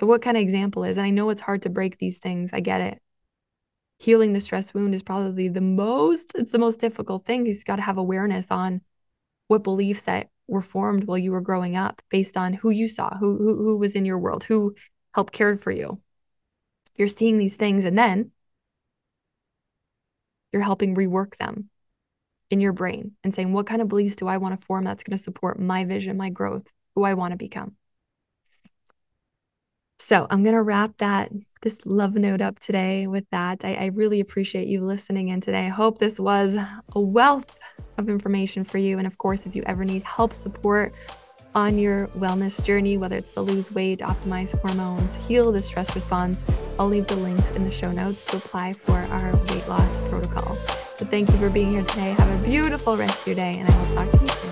So, 0.03 0.09
what 0.09 0.21
kind 0.21 0.37
of 0.37 0.43
example 0.43 0.83
is? 0.83 0.99
And 0.99 1.07
I 1.07 1.11
know 1.11 1.31
it's 1.31 1.41
hard 1.41 1.63
to 1.63 1.71
break 1.71 1.97
these 1.97 2.19
things, 2.19 2.53
I 2.53 2.59
get 2.59 2.81
it. 2.81 3.01
Healing 4.01 4.33
the 4.33 4.41
stress 4.41 4.75
wound 4.75 4.97
is 4.97 5.03
probably 5.05 5.47
the 5.47 5.61
most, 5.61 6.33
it's 6.35 6.51
the 6.51 6.59
most 6.59 6.81
difficult 6.81 7.25
thing. 7.25 7.47
You've 7.47 7.65
got 7.65 7.77
to 7.77 7.83
have 7.83 7.99
awareness 7.99 8.51
on 8.51 8.81
what 9.47 9.63
beliefs 9.63 10.03
that 10.03 10.31
were 10.49 10.61
formed 10.61 11.05
while 11.05 11.19
you 11.19 11.31
were 11.31 11.41
growing 11.41 11.77
up 11.77 12.03
based 12.11 12.37
on 12.37 12.53
who 12.53 12.71
you 12.71 12.89
saw, 12.89 13.17
who, 13.17 13.39
who, 13.39 13.57
who 13.59 13.77
was 13.77 13.95
in 13.95 14.05
your 14.05 14.19
world, 14.19 14.43
who 14.43 14.75
helped 15.15 15.33
cared 15.33 15.63
for 15.63 15.71
you. 15.71 16.01
You're 16.97 17.07
seeing 17.07 17.39
these 17.39 17.55
things 17.55 17.85
and 17.85 17.97
then 17.97 18.33
you're 20.51 20.63
helping 20.63 20.97
rework 20.97 21.37
them 21.37 21.71
in 22.51 22.61
your 22.61 22.73
brain 22.73 23.13
and 23.23 23.33
saying, 23.33 23.53
what 23.53 23.69
kind 23.69 23.81
of 23.81 23.87
beliefs 23.87 24.17
do 24.17 24.27
I 24.27 24.39
want 24.39 24.59
to 24.59 24.67
form 24.67 24.83
that's 24.83 25.05
going 25.05 25.17
to 25.17 25.23
support 25.23 25.61
my 25.61 25.85
vision, 25.85 26.17
my 26.17 26.31
growth, 26.31 26.67
who 26.97 27.05
I 27.05 27.15
want 27.15 27.31
to 27.31 27.39
become? 27.39 27.77
So 30.05 30.27
I'm 30.29 30.43
going 30.43 30.57
to 30.57 30.63
wrap 30.63 30.99
that 30.99 31.31
this 31.63 31.87
love 31.87 32.15
note 32.15 32.41
up 32.41 32.59
today 32.59 33.07
with 33.07 33.25
that. 33.31 33.65
I, 33.65 33.75
I, 33.75 33.87
really 33.87 34.19
appreciate 34.19 34.67
you 34.67 34.85
listening 34.85 35.29
in 35.29 35.41
today. 35.41 35.67
I 35.67 35.69
hope 35.69 35.99
this 35.99 36.19
was 36.19 36.57
a 36.57 37.01
wealth 37.01 37.57
of 37.99 38.09
information 38.09 38.65
for 38.65 38.79
you. 38.79 38.99
And 38.99 39.07
of 39.07 39.17
course, 39.19 39.47
if 39.47 39.55
you 39.55 39.63
ever 39.65 39.85
need 39.85 40.03
help 40.03 40.35
support 40.35 40.93
on 41.55 41.79
your 41.79 42.09
wellness 42.09 42.63
journey, 42.65 42.99
whether 42.99 43.17
it's 43.17 43.33
to 43.35 43.43
lose 43.43 43.71
weight, 43.71 44.01
optimize 44.01 44.59
hormones, 44.59 45.15
heal 45.15 45.53
the 45.53 45.63
stress 45.63 45.95
response, 45.95 46.43
I'll 46.81 46.89
leave 46.89 47.07
the 47.07 47.17
links 47.17 47.53
in 47.53 47.63
the 47.63 47.71
show 47.71 47.93
notes 47.93 48.25
to 48.27 48.39
apply 48.39 48.73
for 48.73 48.99
our 48.99 49.37
weight 49.37 49.69
loss 49.69 50.01
protocol. 50.11 50.55
So 50.57 51.07
thank 51.07 51.31
you 51.31 51.37
for 51.37 51.49
being 51.49 51.71
here 51.71 51.85
today. 51.85 52.11
Have 52.15 52.41
a 52.41 52.45
beautiful 52.45 52.97
rest 52.97 53.21
of 53.21 53.27
your 53.29 53.37
day, 53.37 53.61
and 53.61 53.69
I 53.69 53.79
will 53.79 53.95
talk 53.95 54.11
to 54.11 54.21
you 54.21 54.29
soon. 54.29 54.52